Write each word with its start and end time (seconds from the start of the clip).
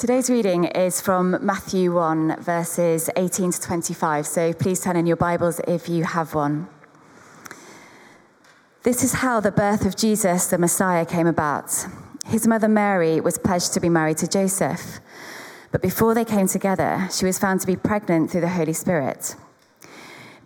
Today's 0.00 0.30
reading 0.30 0.64
is 0.64 0.98
from 0.98 1.36
Matthew 1.44 1.92
1, 1.92 2.40
verses 2.40 3.10
18 3.16 3.52
to 3.52 3.60
25. 3.60 4.26
So 4.26 4.54
please 4.54 4.80
turn 4.80 4.96
in 4.96 5.04
your 5.04 5.16
Bibles 5.16 5.60
if 5.68 5.90
you 5.90 6.04
have 6.04 6.34
one. 6.34 6.68
This 8.82 9.04
is 9.04 9.12
how 9.12 9.40
the 9.40 9.52
birth 9.52 9.84
of 9.84 9.96
Jesus, 9.96 10.46
the 10.46 10.56
Messiah, 10.56 11.04
came 11.04 11.26
about. 11.26 11.86
His 12.24 12.46
mother 12.46 12.66
Mary 12.66 13.20
was 13.20 13.36
pledged 13.36 13.74
to 13.74 13.80
be 13.80 13.90
married 13.90 14.16
to 14.16 14.26
Joseph. 14.26 15.00
But 15.70 15.82
before 15.82 16.14
they 16.14 16.24
came 16.24 16.48
together, 16.48 17.06
she 17.12 17.26
was 17.26 17.38
found 17.38 17.60
to 17.60 17.66
be 17.66 17.76
pregnant 17.76 18.30
through 18.30 18.40
the 18.40 18.48
Holy 18.48 18.72
Spirit. 18.72 19.36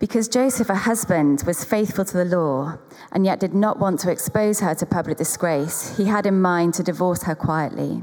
Because 0.00 0.26
Joseph, 0.26 0.66
her 0.66 0.74
husband, 0.74 1.44
was 1.46 1.64
faithful 1.64 2.04
to 2.06 2.16
the 2.16 2.24
law 2.24 2.78
and 3.12 3.24
yet 3.24 3.38
did 3.38 3.54
not 3.54 3.78
want 3.78 4.00
to 4.00 4.10
expose 4.10 4.58
her 4.58 4.74
to 4.74 4.84
public 4.84 5.16
disgrace, 5.16 5.96
he 5.96 6.06
had 6.06 6.26
in 6.26 6.42
mind 6.42 6.74
to 6.74 6.82
divorce 6.82 7.22
her 7.22 7.36
quietly. 7.36 8.02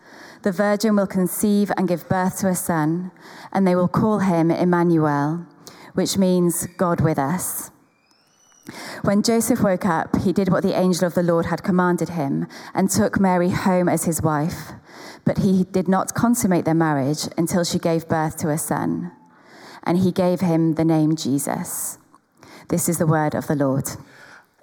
The 0.43 0.51
virgin 0.51 0.95
will 0.95 1.07
conceive 1.07 1.71
and 1.77 1.87
give 1.87 2.09
birth 2.09 2.39
to 2.39 2.47
a 2.47 2.55
son, 2.55 3.11
and 3.51 3.67
they 3.67 3.75
will 3.75 3.87
call 3.87 4.19
him 4.19 4.49
Emmanuel, 4.49 5.45
which 5.93 6.17
means 6.17 6.65
God 6.77 7.01
with 7.01 7.19
us. 7.19 7.69
When 9.03 9.23
Joseph 9.23 9.61
woke 9.61 9.85
up, 9.85 10.15
he 10.17 10.33
did 10.33 10.49
what 10.49 10.63
the 10.63 10.77
angel 10.77 11.05
of 11.05 11.13
the 11.13 11.23
Lord 11.23 11.47
had 11.47 11.63
commanded 11.63 12.09
him 12.09 12.47
and 12.73 12.89
took 12.89 13.19
Mary 13.19 13.49
home 13.49 13.89
as 13.89 14.05
his 14.05 14.21
wife. 14.21 14.71
But 15.25 15.39
he 15.39 15.63
did 15.65 15.87
not 15.87 16.15
consummate 16.15 16.65
their 16.65 16.73
marriage 16.73 17.27
until 17.37 17.63
she 17.63 17.79
gave 17.79 18.07
birth 18.07 18.37
to 18.37 18.49
a 18.49 18.57
son, 18.57 19.11
and 19.83 19.99
he 19.99 20.11
gave 20.11 20.41
him 20.41 20.75
the 20.75 20.85
name 20.85 21.15
Jesus. 21.15 21.97
This 22.69 22.87
is 22.89 22.97
the 22.97 23.07
word 23.07 23.35
of 23.35 23.47
the 23.47 23.55
Lord. 23.55 23.89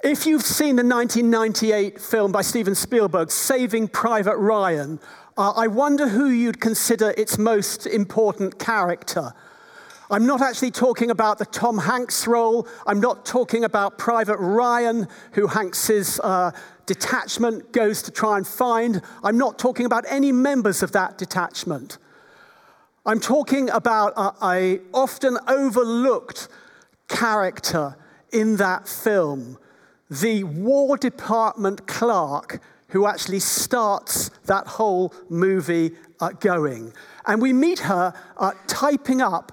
If 0.02 0.26
you've 0.26 0.42
seen 0.42 0.76
the 0.76 0.84
1998 0.84 2.00
film 2.00 2.30
by 2.30 2.42
Steven 2.42 2.74
Spielberg, 2.74 3.30
Saving 3.32 3.88
Private 3.88 4.36
Ryan, 4.36 5.00
uh, 5.38 5.52
I 5.52 5.68
wonder 5.68 6.08
who 6.08 6.26
you'd 6.26 6.60
consider 6.60 7.14
its 7.16 7.38
most 7.38 7.86
important 7.86 8.58
character. 8.58 9.32
I'm 10.10 10.26
not 10.26 10.42
actually 10.42 10.72
talking 10.72 11.10
about 11.10 11.38
the 11.38 11.46
Tom 11.46 11.78
Hanks 11.78 12.26
role. 12.26 12.66
I'm 12.86 12.98
not 12.98 13.24
talking 13.24 13.62
about 13.62 13.98
Private 13.98 14.38
Ryan, 14.38 15.06
who 15.32 15.46
Hanks's 15.46 16.18
uh, 16.24 16.50
detachment 16.86 17.72
goes 17.72 18.02
to 18.02 18.10
try 18.10 18.36
and 18.36 18.46
find. 18.46 19.00
I'm 19.22 19.38
not 19.38 19.60
talking 19.60 19.86
about 19.86 20.04
any 20.08 20.32
members 20.32 20.82
of 20.82 20.90
that 20.92 21.18
detachment. 21.18 21.98
I'm 23.06 23.20
talking 23.20 23.70
about 23.70 24.14
a, 24.16 24.32
a 24.44 24.80
often 24.92 25.38
overlooked 25.46 26.48
character 27.08 27.96
in 28.32 28.56
that 28.56 28.88
film, 28.88 29.56
the 30.10 30.42
War 30.42 30.96
Department 30.96 31.86
clerk 31.86 32.60
who 32.88 33.06
actually 33.06 33.40
starts 33.40 34.30
that 34.46 34.66
whole 34.66 35.12
movie 35.28 35.92
uh, 36.20 36.30
going. 36.30 36.92
And 37.26 37.42
we 37.42 37.52
meet 37.52 37.80
her 37.80 38.14
uh, 38.36 38.52
typing 38.66 39.20
up 39.20 39.52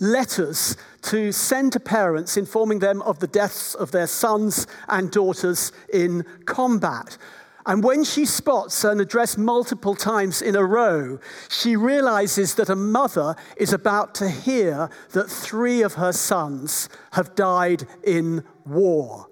letters 0.00 0.76
to 1.02 1.32
send 1.32 1.72
to 1.72 1.80
parents 1.80 2.36
informing 2.36 2.80
them 2.80 3.02
of 3.02 3.18
the 3.18 3.26
deaths 3.26 3.74
of 3.74 3.90
their 3.92 4.06
sons 4.06 4.66
and 4.88 5.10
daughters 5.10 5.72
in 5.92 6.24
combat. 6.44 7.16
And 7.64 7.82
when 7.82 8.04
she 8.04 8.24
spots 8.24 8.84
an 8.84 9.00
address 9.00 9.36
multiple 9.36 9.96
times 9.96 10.40
in 10.40 10.54
a 10.54 10.64
row, 10.64 11.18
she 11.48 11.74
realizes 11.74 12.54
that 12.54 12.68
a 12.68 12.76
mother 12.76 13.34
is 13.56 13.72
about 13.72 14.14
to 14.16 14.28
hear 14.28 14.88
that 15.10 15.28
three 15.28 15.82
of 15.82 15.94
her 15.94 16.12
sons 16.12 16.88
have 17.12 17.34
died 17.34 17.84
in 18.04 18.44
war. 18.64 19.28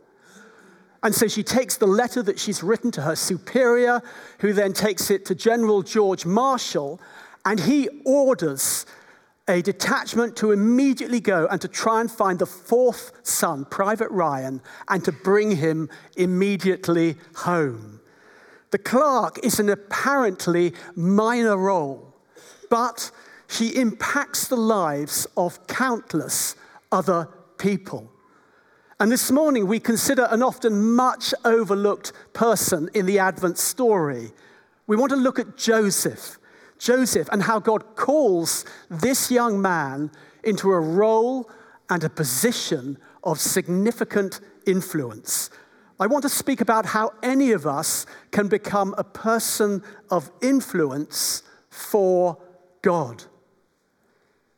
And 1.04 1.14
so 1.14 1.28
she 1.28 1.42
takes 1.42 1.76
the 1.76 1.86
letter 1.86 2.22
that 2.22 2.40
she's 2.40 2.62
written 2.62 2.90
to 2.92 3.02
her 3.02 3.14
superior, 3.14 4.00
who 4.38 4.54
then 4.54 4.72
takes 4.72 5.10
it 5.10 5.26
to 5.26 5.34
General 5.34 5.82
George 5.82 6.24
Marshall, 6.24 6.98
and 7.44 7.60
he 7.60 7.90
orders 8.06 8.86
a 9.46 9.60
detachment 9.60 10.34
to 10.36 10.52
immediately 10.52 11.20
go 11.20 11.46
and 11.50 11.60
to 11.60 11.68
try 11.68 12.00
and 12.00 12.10
find 12.10 12.38
the 12.38 12.46
fourth 12.46 13.12
son, 13.22 13.66
Private 13.66 14.10
Ryan, 14.10 14.62
and 14.88 15.04
to 15.04 15.12
bring 15.12 15.56
him 15.56 15.90
immediately 16.16 17.16
home. 17.36 18.00
The 18.70 18.78
clerk 18.78 19.38
is 19.42 19.60
an 19.60 19.68
apparently 19.68 20.72
minor 20.96 21.58
role, 21.58 22.14
but 22.70 23.10
she 23.46 23.76
impacts 23.76 24.48
the 24.48 24.56
lives 24.56 25.26
of 25.36 25.66
countless 25.66 26.56
other 26.90 27.28
people. 27.58 28.10
And 29.00 29.10
this 29.10 29.32
morning, 29.32 29.66
we 29.66 29.80
consider 29.80 30.28
an 30.30 30.42
often 30.42 30.94
much 30.94 31.34
overlooked 31.44 32.12
person 32.32 32.88
in 32.94 33.06
the 33.06 33.18
Advent 33.18 33.58
story. 33.58 34.32
We 34.86 34.96
want 34.96 35.10
to 35.10 35.16
look 35.16 35.38
at 35.38 35.56
Joseph. 35.56 36.38
Joseph 36.78 37.28
and 37.32 37.42
how 37.42 37.58
God 37.58 37.96
calls 37.96 38.64
this 38.88 39.30
young 39.30 39.60
man 39.60 40.10
into 40.44 40.70
a 40.70 40.80
role 40.80 41.50
and 41.90 42.04
a 42.04 42.10
position 42.10 42.98
of 43.24 43.40
significant 43.40 44.40
influence. 44.66 45.50
I 45.98 46.06
want 46.06 46.22
to 46.22 46.28
speak 46.28 46.60
about 46.60 46.86
how 46.86 47.12
any 47.22 47.52
of 47.52 47.66
us 47.66 48.06
can 48.30 48.48
become 48.48 48.94
a 48.98 49.04
person 49.04 49.82
of 50.10 50.30
influence 50.42 51.42
for 51.70 52.38
God. 52.82 53.24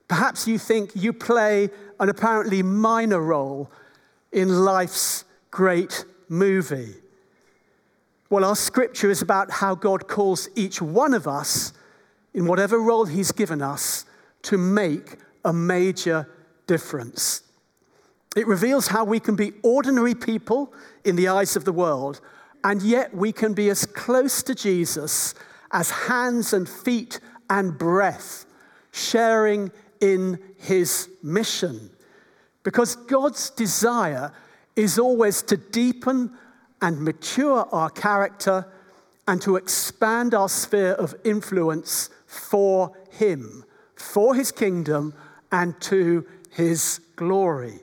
Perhaps 0.09 0.47
you 0.47 0.59
think 0.59 0.91
you 0.95 1.13
play 1.13 1.71
an 2.01 2.09
apparently 2.09 2.63
minor 2.63 3.21
role 3.21 3.71
in 4.37 4.51
life's 4.51 5.25
great 5.51 6.05
movie? 6.29 6.95
Well, 8.29 8.45
our 8.45 8.55
scripture 8.55 9.11
is 9.11 9.23
about 9.23 9.51
how 9.51 9.75
God 9.75 10.09
calls 10.09 10.51
each 10.55 10.83
one 10.83 11.15
of 11.15 11.27
us, 11.27 11.73
in 12.35 12.45
whatever 12.45 12.79
role 12.79 13.07
He's 13.07 13.33
given 13.33 13.63
us, 13.63 14.05
to 14.43 14.59
make 14.59 15.17
a 15.43 15.55
major 15.55 16.29
difference. 16.67 17.43
It 18.37 18.47
reveals 18.47 18.89
how 18.89 19.05
we 19.05 19.21
can 19.21 19.37
be 19.37 19.55
ordinary 19.63 20.15
people 20.15 20.75
in 21.03 21.17
the 21.17 21.29
eyes 21.29 21.57
of 21.57 21.65
the 21.65 21.73
world, 21.73 22.21
and 22.63 22.83
yet 22.83 23.17
we 23.17 23.33
can 23.33 23.55
be 23.55 23.71
as 23.71 23.87
close 23.87 24.43
to 24.43 24.55
Jesus 24.55 25.35
as 25.73 25.91
hands 25.91 26.53
and 26.53 26.69
feet 26.69 27.21
and 27.49 27.79
breath, 27.79 28.45
sharing 28.93 29.73
in 30.03 30.39
His 30.59 31.09
mission. 31.23 31.91
Because 32.67 32.97
God's 32.97 33.51
desire 33.51 34.33
is 34.75 34.99
always 34.99 35.41
to 35.43 35.57
deepen 35.57 36.33
and 36.83 37.01
mature 37.01 37.65
our 37.71 37.89
character 37.91 38.67
and 39.29 39.41
to 39.43 39.55
expand 39.55 40.35
our 40.35 40.49
sphere 40.49 40.95
of 40.95 41.15
influence 41.23 42.11
for 42.27 42.93
Him, 43.13 43.65
for 43.95 44.35
His 44.35 44.51
kingdom, 44.51 45.15
and 45.53 45.81
to 45.83 46.27
His 46.51 47.01
glory. 47.15 47.79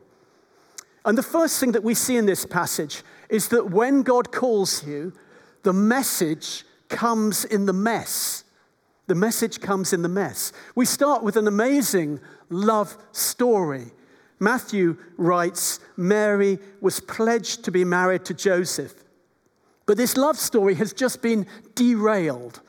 And 1.05 1.17
the 1.17 1.23
first 1.23 1.61
thing 1.61 1.71
that 1.71 1.83
we 1.85 1.93
see 1.93 2.17
in 2.17 2.25
this 2.25 2.45
passage 2.45 3.03
is 3.29 3.47
that 3.47 3.71
when 3.71 4.03
God 4.03 4.33
calls 4.33 4.85
you, 4.85 5.13
the 5.63 5.71
message 5.71 6.65
comes 6.89 7.45
in 7.45 7.67
the 7.67 7.71
mess. 7.71 8.43
The 9.07 9.15
message 9.15 9.61
comes 9.61 9.93
in 9.93 10.01
the 10.01 10.09
mess. 10.09 10.51
We 10.75 10.85
start 10.85 11.23
with 11.23 11.37
an 11.37 11.47
amazing 11.47 12.19
love 12.49 12.97
story 13.13 13.93
Matthew 14.43 14.97
writes 15.15 15.79
Mary 15.95 16.59
was 16.81 16.99
pledged 16.99 17.63
to 17.63 17.71
be 17.71 17.85
married 17.85 18.25
to 18.25 18.33
Joseph. 18.33 18.93
But 19.85 19.95
this 19.95 20.17
love 20.17 20.37
story 20.37 20.75
has 20.75 20.91
just 20.91 21.21
been 21.21 21.47
derailed, 21.75 22.59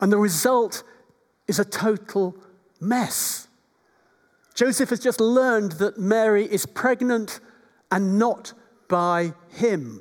and 0.00 0.10
the 0.10 0.16
result 0.16 0.82
is 1.46 1.58
a 1.58 1.64
total 1.64 2.34
mess. 2.80 3.48
Joseph 4.54 4.88
has 4.88 4.98
just 4.98 5.20
learned 5.20 5.72
that 5.72 5.98
Mary 5.98 6.50
is 6.50 6.64
pregnant 6.64 7.38
and 7.92 8.18
not 8.18 8.54
by 8.88 9.34
him. 9.50 10.00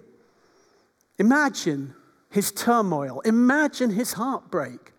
Imagine 1.17 1.95
his 2.29 2.49
turmoil, 2.51 3.19
imagine 3.21 3.89
his 3.89 4.13
heartbreak. 4.13 4.92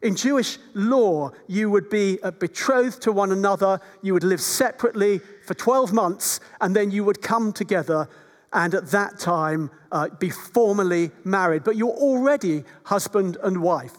In 0.00 0.14
Jewish 0.14 0.58
law, 0.74 1.32
you 1.48 1.70
would 1.70 1.90
be 1.90 2.18
uh, 2.22 2.30
betrothed 2.30 3.02
to 3.02 3.12
one 3.12 3.32
another, 3.32 3.80
you 4.00 4.12
would 4.14 4.22
live 4.22 4.40
separately 4.40 5.20
for 5.44 5.54
12 5.54 5.92
months, 5.92 6.38
and 6.60 6.74
then 6.74 6.90
you 6.92 7.02
would 7.02 7.20
come 7.20 7.52
together 7.52 8.08
and 8.52 8.74
at 8.74 8.86
that 8.92 9.18
time 9.18 9.70
uh, 9.92 10.08
be 10.08 10.30
formally 10.30 11.10
married. 11.24 11.64
But 11.64 11.76
you're 11.76 11.90
already 11.90 12.64
husband 12.84 13.36
and 13.42 13.60
wife. 13.60 13.94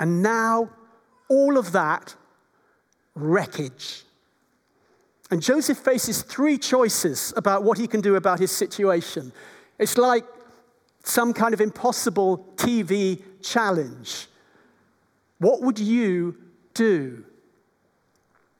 And 0.00 0.22
now 0.22 0.70
all 1.28 1.56
of 1.56 1.72
that 1.72 2.14
wreckage. 3.14 4.02
And 5.30 5.42
Joseph 5.42 5.78
faces 5.78 6.22
three 6.22 6.58
choices 6.58 7.32
about 7.36 7.64
what 7.64 7.78
he 7.78 7.86
can 7.86 8.00
do 8.00 8.16
about 8.16 8.38
his 8.38 8.50
situation. 8.50 9.32
It's 9.78 9.96
like 9.96 10.24
some 11.02 11.32
kind 11.32 11.54
of 11.54 11.60
impossible 11.60 12.52
TV 12.56 13.22
challenge. 13.42 14.28
What 15.38 15.62
would 15.62 15.78
you 15.78 16.36
do? 16.74 17.24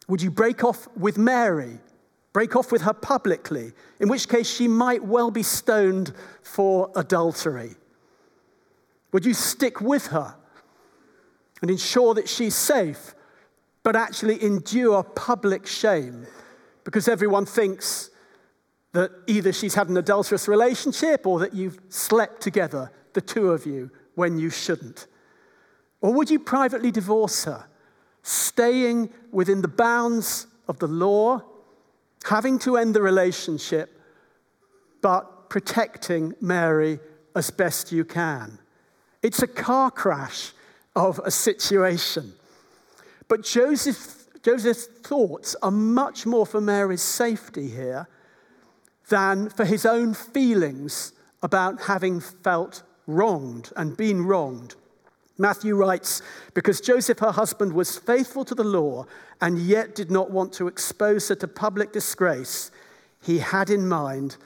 Would 0.09 0.23
you 0.23 0.31
break 0.31 0.65
off 0.65 0.89
with 0.97 1.19
Mary? 1.19 1.79
Break 2.33 2.55
off 2.55 2.71
with 2.71 2.83
her 2.83 2.93
publicly, 2.93 3.73
in 3.99 4.09
which 4.09 4.29
case 4.29 4.49
she 4.49 4.69
might 4.69 5.03
well 5.03 5.31
be 5.31 5.43
stoned 5.43 6.13
for 6.43 6.91
adultery. 6.95 7.77
Would 9.13 9.25
you 9.25 9.33
stick 9.33 9.81
with 9.81 10.09
her 10.09 10.35
and 11.63 11.71
ensure 11.71 12.13
that 12.15 12.29
she's 12.29 12.55
safe, 12.55 13.15
but 13.83 13.97
actually 13.97 14.43
endure 14.43 15.03
public 15.03 15.67
shame 15.67 16.27
because 16.85 17.09
everyone 17.09 17.47
thinks 17.47 18.11
that 18.93 19.11
either 19.27 19.53
she's 19.53 19.75
had 19.75 19.89
an 19.89 19.97
adulterous 19.97 20.49
relationship 20.49 21.27
or 21.27 21.39
that 21.41 21.55
you've 21.55 21.79
slept 21.89 22.41
together, 22.41 22.91
the 23.15 23.21
two 23.21 23.51
of 23.51 23.67
you, 23.67 23.91
when 24.15 24.39
you 24.39 24.51
shouldn't? 24.51 25.07
Or 26.07 26.15
would 26.15 26.31
you 26.31 26.39
privately 26.39 26.93
divorce 26.93 27.47
her, 27.47 27.67
staying 28.23 29.11
within 29.33 29.61
the 29.61 29.67
bounds 29.67 30.47
of 30.69 30.79
the 30.79 30.87
law, 30.87 31.43
having 32.23 32.61
to 32.61 32.77
end 32.77 32.95
the 32.95 33.03
relationship, 33.03 34.01
but 35.03 35.51
protecting 35.51 36.33
Mary 36.41 37.01
as 37.35 37.51
best 37.51 37.91
you 37.91 38.05
can? 38.05 38.61
It's 39.21 39.43
a 39.43 39.49
car 39.49 39.91
crash 39.91 40.53
of 40.95 41.19
a 41.25 41.33
situation. 41.33 42.35
But 43.27 43.43
Joseph, 43.43 44.29
Joseph's 44.45 44.87
thoughts 44.87 45.57
are 45.61 45.73
much 45.73 46.25
more 46.25 46.47
for 46.47 46.61
Mary's 46.61 47.03
safety 47.03 47.67
here 47.67 48.07
than 49.09 49.49
for 49.49 49.65
his 49.65 49.85
own 49.85 50.15
feelings 50.15 51.15
about 51.43 51.83
having 51.83 52.21
felt 52.21 52.85
wronged 53.09 53.73
and 53.75 53.97
been 53.97 54.25
wronged. 54.25 54.77
Matthew 55.39 55.75
writes, 55.75 56.23
because 56.55 56.81
Joseph, 56.81 57.19
her 57.19 57.33
husband, 57.33 57.73
was 57.73 57.99
faithful 57.99 58.45
to 58.47 58.55
the 58.55 58.65
law 58.65 59.07
and 59.41 59.59
yet 59.59 59.95
did 59.95 60.11
not 60.11 60.31
want 60.31 60.53
to 60.55 60.69
expose 60.69 61.29
her 61.29 61.35
to 61.37 61.49
public 61.49 61.93
disgrace, 61.93 62.71
he 63.23 63.39
had 63.39 63.69
in 63.69 63.87
mind 63.87 64.37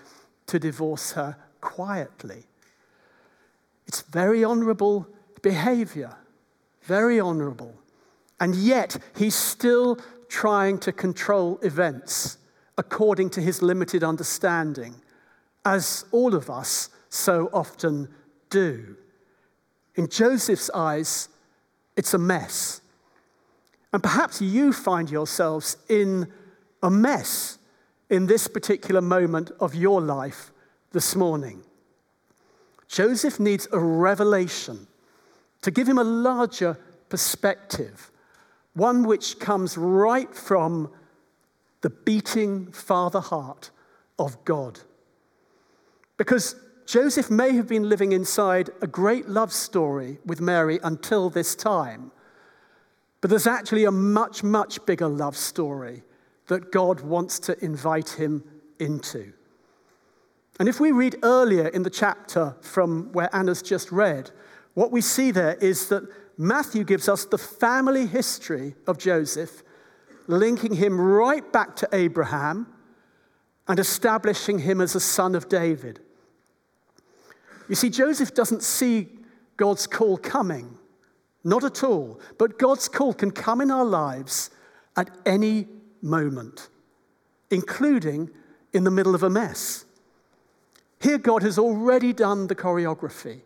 to 0.47 0.59
divorce 0.59 1.13
her 1.13 1.37
quietly. 1.61 2.45
It's 3.87 4.03
very 4.03 4.43
honorable 4.43 5.07
behavior, 5.43 6.17
very 6.83 7.21
honorable. 7.21 7.75
And 8.41 8.55
yet, 8.55 8.97
he's 9.17 9.35
still 9.35 9.99
trying 10.29 10.79
to 10.79 10.93
control 10.93 11.59
events 11.63 12.39
according 12.79 13.31
to 13.31 13.41
his 13.41 13.61
limited 13.61 14.03
understanding, 14.03 14.95
as 15.65 16.07
all 16.13 16.35
of 16.35 16.49
us 16.49 16.89
so 17.11 17.51
often 17.53 18.09
do. 18.49 18.97
In 20.01 20.09
Joseph's 20.09 20.71
eyes, 20.71 21.29
it's 21.95 22.15
a 22.15 22.19
mess. 22.19 22.81
And 23.93 24.03
perhaps 24.03 24.41
you 24.41 24.73
find 24.73 25.11
yourselves 25.11 25.77
in 25.91 26.27
a 26.83 26.91
mess 26.91 27.59
in 28.09 28.27
this 28.27 28.49
particular 28.49 29.03
moment 29.03 29.51
of 29.61 29.75
your 29.75 30.01
life 30.01 30.53
this 30.93 31.15
morning. 31.15 31.63
Joseph 32.89 33.39
needs 33.39 33.69
a 33.73 33.79
revelation 33.79 34.87
to 35.61 35.71
give 35.71 35.87
him 35.87 35.99
a 35.99 36.03
larger 36.05 36.79
perspective, 37.11 38.11
one 38.73 39.03
which 39.03 39.39
comes 39.39 39.77
right 39.77 40.35
from 40.35 40.91
the 41.83 41.91
beating 41.91 42.73
father 42.73 43.21
heart 43.21 43.69
of 44.19 44.43
God. 44.47 44.81
Because 46.17 46.57
Joseph 46.91 47.31
may 47.31 47.55
have 47.55 47.69
been 47.69 47.89
living 47.89 48.11
inside 48.11 48.69
a 48.83 48.87
great 48.89 49.29
love 49.29 49.53
story 49.53 50.19
with 50.27 50.41
Mary 50.41 50.81
until 50.83 51.31
this 51.31 51.55
time, 51.55 52.11
but 53.21 53.31
there's 53.31 53.47
actually 53.47 53.85
a 53.85 53.93
much, 53.93 54.43
much 54.43 54.85
bigger 54.87 55.07
love 55.07 55.37
story 55.37 56.03
that 56.49 56.73
God 56.73 57.01
wants 57.03 57.39
to 57.39 57.65
invite 57.65 58.09
him 58.09 58.43
into. 58.81 59.33
And 60.59 60.69
if 60.69 60.81
we 60.81 60.91
read 60.91 61.15
earlier 61.23 61.69
in 61.69 61.85
the 61.85 61.91
chapter 61.91 62.57
from 62.61 63.13
where 63.13 63.33
Anna's 63.33 63.63
just 63.63 63.93
read, 63.93 64.33
what 64.75 64.91
we 64.91 65.01
see 65.01 65.31
there 65.31 65.55
is 65.61 65.91
that 65.91 66.03
Matthew 66.37 66.83
gives 66.83 67.09
us 67.09 67.25
the 67.25 67.39
family 67.39 68.07
history 68.07 68.75
of 68.89 68.99
Joseph, 68.99 69.63
linking 70.27 70.75
him 70.75 71.01
right 71.01 71.53
back 71.53 71.77
to 71.77 71.89
Abraham 71.93 72.67
and 73.69 73.79
establishing 73.79 74.59
him 74.59 74.81
as 74.81 74.97
a 74.97 75.01
son 75.01 75.37
of 75.37 75.49
David. 75.49 76.01
You 77.71 77.77
see, 77.77 77.89
Joseph 77.89 78.35
doesn't 78.35 78.65
see 78.65 79.09
God's 79.57 79.87
call 79.87 80.19
coming, 80.19 80.77
not 81.45 81.63
at 81.63 81.85
all. 81.85 82.21
But 82.37 82.59
God's 82.59 82.89
call 82.89 83.15
can 83.15 83.31
come 83.31 83.61
in 83.61 83.71
our 83.71 83.85
lives 83.85 84.51
at 84.97 85.09
any 85.25 85.69
moment, 86.03 86.69
including 87.49 88.29
in 88.73 88.83
the 88.83 88.91
middle 88.91 89.15
of 89.15 89.23
a 89.23 89.31
mess. 89.31 89.85
Here, 91.01 91.17
God 91.17 91.45
has 91.45 91.61
already 91.61 92.13
done 92.13 92.49
the 92.49 92.57
choreography. 92.57 93.43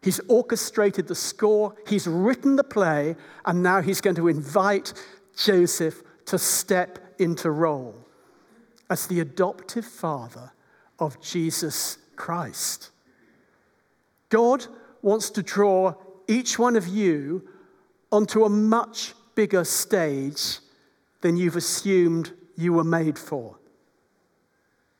He's 0.00 0.20
orchestrated 0.28 1.08
the 1.08 1.16
score, 1.16 1.74
he's 1.88 2.06
written 2.06 2.54
the 2.54 2.62
play, 2.62 3.16
and 3.44 3.64
now 3.64 3.80
he's 3.80 4.00
going 4.00 4.14
to 4.14 4.28
invite 4.28 4.92
Joseph 5.36 6.02
to 6.26 6.38
step 6.38 7.00
into 7.18 7.50
role 7.50 8.06
as 8.88 9.08
the 9.08 9.18
adoptive 9.18 9.84
father 9.84 10.52
of 11.00 11.20
Jesus 11.20 11.98
Christ. 12.14 12.92
God 14.28 14.66
wants 15.02 15.30
to 15.30 15.42
draw 15.42 15.94
each 16.28 16.58
one 16.58 16.76
of 16.76 16.88
you 16.88 17.48
onto 18.10 18.44
a 18.44 18.48
much 18.48 19.14
bigger 19.34 19.64
stage 19.64 20.58
than 21.20 21.36
you've 21.36 21.56
assumed 21.56 22.32
you 22.56 22.72
were 22.72 22.84
made 22.84 23.18
for. 23.18 23.58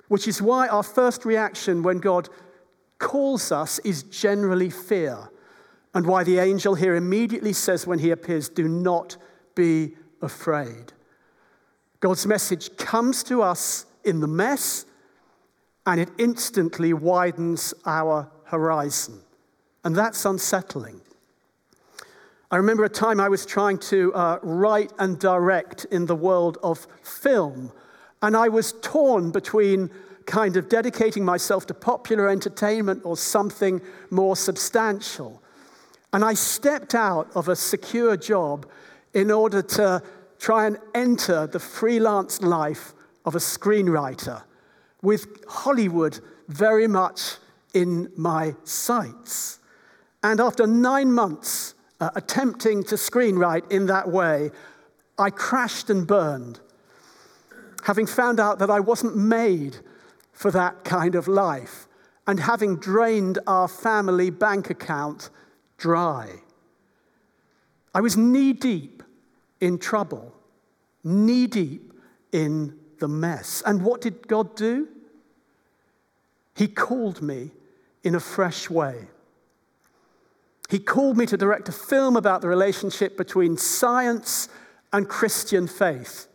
Which 0.08 0.28
is 0.28 0.40
why 0.40 0.68
our 0.68 0.82
first 0.82 1.24
reaction 1.24 1.82
when 1.82 1.98
God 1.98 2.28
calls 2.98 3.50
us 3.50 3.78
is 3.80 4.04
generally 4.04 4.70
fear. 4.70 5.30
And 5.94 6.06
why 6.06 6.24
the 6.24 6.38
angel 6.38 6.74
here 6.74 6.94
immediately 6.94 7.52
says 7.52 7.86
when 7.86 7.98
he 7.98 8.10
appears, 8.10 8.48
Do 8.48 8.68
not 8.68 9.16
be 9.54 9.96
afraid. 10.20 10.92
God's 12.00 12.26
message 12.26 12.76
comes 12.76 13.22
to 13.24 13.42
us 13.42 13.86
in 14.04 14.20
the 14.20 14.26
mess, 14.26 14.84
and 15.86 16.00
it 16.00 16.10
instantly 16.18 16.92
widens 16.92 17.72
our 17.86 18.30
horizon. 18.46 19.20
And 19.84 19.94
that's 19.94 20.24
unsettling. 20.24 21.00
I 22.50 22.56
remember 22.56 22.84
a 22.84 22.88
time 22.88 23.20
I 23.20 23.28
was 23.28 23.44
trying 23.44 23.78
to 23.78 24.14
uh, 24.14 24.38
write 24.42 24.92
and 24.98 25.18
direct 25.18 25.84
in 25.86 26.06
the 26.06 26.14
world 26.14 26.58
of 26.62 26.86
film 27.02 27.72
and 28.22 28.36
I 28.36 28.48
was 28.48 28.74
torn 28.82 29.30
between 29.30 29.90
kind 30.26 30.56
of 30.56 30.68
dedicating 30.68 31.24
myself 31.24 31.66
to 31.66 31.74
popular 31.74 32.28
entertainment 32.28 33.02
or 33.04 33.16
something 33.16 33.80
more 34.10 34.36
substantial. 34.36 35.40
And 36.12 36.24
I 36.24 36.34
stepped 36.34 36.94
out 36.94 37.30
of 37.34 37.48
a 37.48 37.56
secure 37.56 38.16
job 38.16 38.66
in 39.14 39.30
order 39.30 39.62
to 39.62 40.02
try 40.38 40.66
and 40.66 40.78
enter 40.94 41.46
the 41.46 41.60
freelance 41.60 42.42
life 42.42 42.94
of 43.24 43.34
a 43.34 43.38
screenwriter 43.38 44.42
with 45.02 45.44
Hollywood 45.48 46.18
very 46.48 46.88
much 46.88 47.36
in 47.76 48.10
my 48.16 48.54
sights. 48.64 49.60
And 50.22 50.40
after 50.40 50.66
nine 50.66 51.12
months 51.12 51.74
uh, 52.00 52.10
attempting 52.14 52.82
to 52.84 52.94
screenwrite 52.96 53.70
in 53.70 53.86
that 53.86 54.08
way, 54.08 54.50
I 55.18 55.30
crashed 55.30 55.90
and 55.90 56.06
burned 56.06 56.60
having 57.86 58.06
found 58.06 58.40
out 58.40 58.58
that 58.58 58.68
I 58.68 58.80
wasn't 58.80 59.16
made 59.16 59.76
for 60.32 60.50
that 60.50 60.82
kind 60.82 61.14
of 61.14 61.28
life, 61.28 61.86
and 62.26 62.40
having 62.40 62.76
drained 62.76 63.38
our 63.46 63.68
family 63.68 64.28
bank 64.28 64.70
account 64.70 65.30
dry. 65.78 66.28
I 67.94 68.00
was 68.00 68.16
knee 68.16 68.52
deep 68.52 69.04
in 69.60 69.78
trouble, 69.78 70.34
knee 71.04 71.46
deep 71.46 71.92
in 72.32 72.76
the 72.98 73.06
mess. 73.06 73.62
And 73.64 73.82
what 73.82 74.00
did 74.00 74.26
God 74.26 74.56
do? 74.56 74.88
He 76.56 76.66
called 76.66 77.22
me 77.22 77.52
in 78.06 78.14
a 78.14 78.20
fresh 78.20 78.70
way. 78.70 79.08
He 80.70 80.78
called 80.78 81.16
me 81.16 81.26
to 81.26 81.36
direct 81.36 81.68
a 81.68 81.72
film 81.72 82.16
about 82.16 82.40
the 82.40 82.46
relationship 82.46 83.16
between 83.16 83.56
science 83.56 84.48
and 84.92 85.08
Christian 85.08 85.66
faith. 85.66 86.28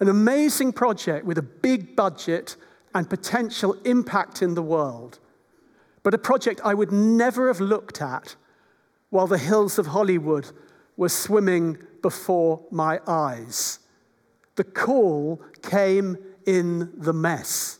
An 0.00 0.10
amazing 0.10 0.74
project 0.74 1.24
with 1.24 1.38
a 1.38 1.42
big 1.42 1.96
budget 1.96 2.56
and 2.94 3.08
potential 3.08 3.72
impact 3.86 4.42
in 4.42 4.52
the 4.52 4.60
world, 4.60 5.18
but 6.02 6.12
a 6.12 6.18
project 6.18 6.60
I 6.62 6.74
would 6.74 6.92
never 6.92 7.48
have 7.48 7.60
looked 7.60 8.02
at 8.02 8.36
while 9.08 9.26
the 9.26 9.38
hills 9.38 9.78
of 9.78 9.86
Hollywood 9.86 10.50
were 10.98 11.08
swimming 11.08 11.78
before 12.02 12.60
my 12.70 13.00
eyes. 13.06 13.78
The 14.56 14.64
call 14.64 15.40
came 15.62 16.18
in 16.44 16.92
the 16.98 17.14
mess. 17.14 17.78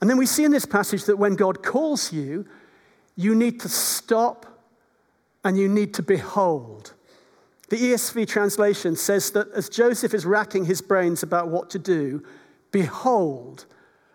And 0.00 0.08
then 0.08 0.16
we 0.16 0.26
see 0.26 0.44
in 0.44 0.52
this 0.52 0.66
passage 0.66 1.04
that 1.04 1.18
when 1.18 1.34
God 1.34 1.62
calls 1.62 2.12
you, 2.12 2.46
you 3.16 3.34
need 3.34 3.60
to 3.60 3.68
stop 3.68 4.46
and 5.44 5.58
you 5.58 5.68
need 5.68 5.94
to 5.94 6.02
behold. 6.02 6.94
The 7.68 7.76
ESV 7.76 8.26
translation 8.28 8.96
says 8.96 9.30
that 9.32 9.48
as 9.52 9.68
Joseph 9.68 10.14
is 10.14 10.24
racking 10.24 10.64
his 10.64 10.80
brains 10.80 11.22
about 11.22 11.48
what 11.48 11.68
to 11.70 11.78
do, 11.78 12.22
behold, 12.70 13.66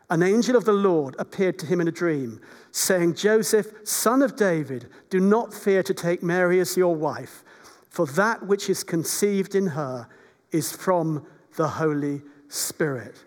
an 0.10 0.24
angel 0.24 0.56
of 0.56 0.66
the 0.66 0.74
Lord 0.74 1.16
appeared 1.20 1.60
to 1.60 1.66
him 1.66 1.82
in 1.82 1.88
a 1.88 1.92
dream, 1.92 2.40
saying, 2.72 3.16
Joseph, 3.16 3.68
son 3.84 4.22
of 4.22 4.36
David, 4.36 4.88
do 5.10 5.20
not 5.20 5.54
fear 5.54 5.84
to 5.84 5.94
take 5.94 6.24
Mary 6.24 6.60
as 6.60 6.78
your 6.78 6.96
wife, 6.96 7.44
for 7.90 8.06
that 8.08 8.46
which 8.46 8.70
is 8.70 8.84
conceived 8.84 9.54
in 9.54 9.68
her 9.68 10.08
is 10.52 10.72
from 10.72 11.26
the 11.56 11.68
Holy 11.68 12.22
Spirit. 12.48 13.24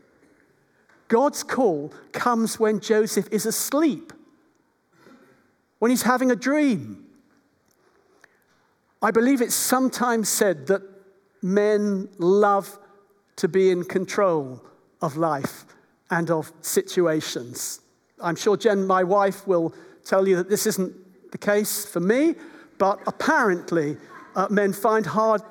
God's 1.08 1.42
call 1.42 1.92
comes 2.12 2.58
when 2.58 2.80
Joseph 2.80 3.28
is 3.30 3.46
asleep, 3.46 4.12
when 5.78 5.90
he's 5.90 6.02
having 6.02 6.30
a 6.30 6.36
dream. 6.36 7.04
I 9.02 9.10
believe 9.10 9.40
it's 9.40 9.54
sometimes 9.54 10.28
said 10.28 10.66
that 10.66 10.82
men 11.42 12.08
love 12.18 12.78
to 13.36 13.48
be 13.48 13.70
in 13.70 13.84
control 13.84 14.62
of 15.00 15.16
life 15.16 15.64
and 16.10 16.30
of 16.30 16.52
situations. 16.60 17.80
I'm 18.20 18.36
sure 18.36 18.56
Jen, 18.56 18.86
my 18.86 19.04
wife, 19.04 19.46
will 19.46 19.74
tell 20.04 20.26
you 20.26 20.36
that 20.36 20.48
this 20.48 20.66
isn't 20.66 20.94
the 21.30 21.38
case 21.38 21.84
for 21.84 22.00
me, 22.00 22.34
but 22.78 23.00
apparently 23.06 23.96
uh, 24.34 24.48
men 24.50 24.72
find, 24.72 25.04
hard, 25.06 25.42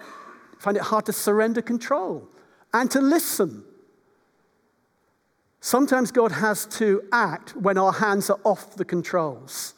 find 0.59 0.75
it 0.75 0.83
hard 0.83 1.05
to 1.05 1.13
surrender 1.13 1.61
control 1.61 2.27
and 2.73 2.89
to 2.91 2.99
listen 2.99 3.63
Sometimes 5.65 6.11
God 6.11 6.31
has 6.31 6.67
to 6.77 7.01
act 7.11 7.55
when 7.55 7.75
our 7.75 7.91
hands 7.91 8.29
are 8.29 8.39
off 8.43 8.75
the 8.75 8.85
controls. 8.85 9.73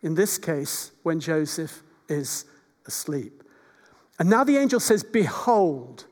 In 0.00 0.14
this 0.14 0.38
case, 0.38 0.92
when 1.02 1.18
Joseph 1.18 1.82
is 2.08 2.44
asleep. 2.86 3.42
And 4.20 4.30
now 4.30 4.44
the 4.44 4.56
angel 4.56 4.78
says, 4.78 5.02
Behold. 5.02 6.04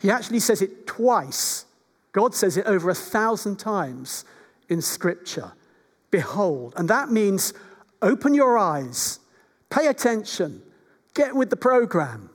He 0.00 0.10
actually 0.10 0.40
says 0.40 0.62
it 0.62 0.86
twice. 0.86 1.66
God 2.12 2.34
says 2.34 2.56
it 2.56 2.64
over 2.64 2.88
a 2.88 2.94
thousand 2.94 3.58
times 3.58 4.24
in 4.70 4.80
Scripture. 4.80 5.52
Behold. 6.10 6.72
And 6.78 6.88
that 6.88 7.10
means 7.10 7.52
open 8.00 8.32
your 8.32 8.56
eyes, 8.56 9.20
pay 9.68 9.88
attention, 9.88 10.62
get 11.12 11.36
with 11.36 11.50
the 11.50 11.56
program. 11.56 12.30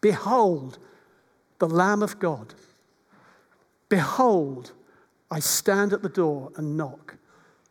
Behold, 0.00 0.78
the 1.58 1.68
Lamb 1.68 2.04
of 2.04 2.20
God 2.20 2.54
Behold, 3.90 4.72
I 5.30 5.40
stand 5.40 5.92
at 5.92 6.00
the 6.00 6.08
door 6.08 6.50
and 6.56 6.78
knock. 6.78 7.16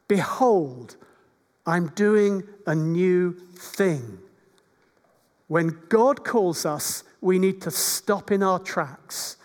Behold, 0.08 0.98
I'm 1.66 1.88
doing 1.96 2.44
a 2.68 2.76
new 2.76 3.34
thing. 3.56 4.20
When 5.48 5.80
God 5.90 6.24
calls 6.24 6.66
us, 6.66 7.04
we 7.22 7.40
need 7.40 7.62
to 7.62 7.72
stop 7.72 8.32
in 8.32 8.44
our 8.44 8.60
tracks. 8.60 9.38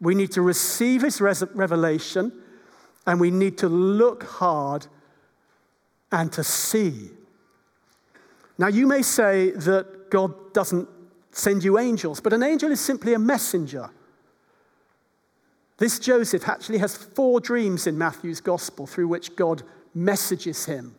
We 0.00 0.14
need 0.14 0.32
to 0.32 0.42
receive 0.42 1.02
His 1.02 1.20
revelation 1.20 2.32
and 3.06 3.20
we 3.20 3.30
need 3.30 3.58
to 3.58 3.68
look 3.68 4.22
hard 4.22 4.86
and 6.12 6.32
to 6.32 6.44
see. 6.44 7.10
Now, 8.56 8.68
you 8.68 8.86
may 8.86 9.02
say 9.02 9.50
that 9.50 10.10
God 10.10 10.52
doesn't 10.52 10.88
send 11.32 11.64
you 11.64 11.78
angels, 11.78 12.20
but 12.20 12.32
an 12.32 12.42
angel 12.42 12.70
is 12.70 12.80
simply 12.80 13.14
a 13.14 13.18
messenger. 13.18 13.90
This 15.80 15.98
Joseph 15.98 16.46
actually 16.46 16.76
has 16.78 16.94
four 16.94 17.40
dreams 17.40 17.86
in 17.86 17.96
Matthew's 17.96 18.42
gospel 18.42 18.86
through 18.86 19.08
which 19.08 19.34
God 19.34 19.62
messages 19.94 20.66
him. 20.66 20.94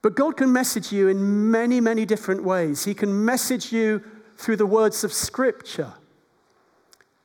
But 0.00 0.14
God 0.14 0.36
can 0.36 0.52
message 0.52 0.92
you 0.92 1.08
in 1.08 1.50
many, 1.50 1.80
many 1.80 2.06
different 2.06 2.44
ways. 2.44 2.84
He 2.84 2.94
can 2.94 3.24
message 3.24 3.72
you 3.72 4.00
through 4.36 4.54
the 4.54 4.66
words 4.66 5.02
of 5.02 5.12
Scripture, 5.12 5.94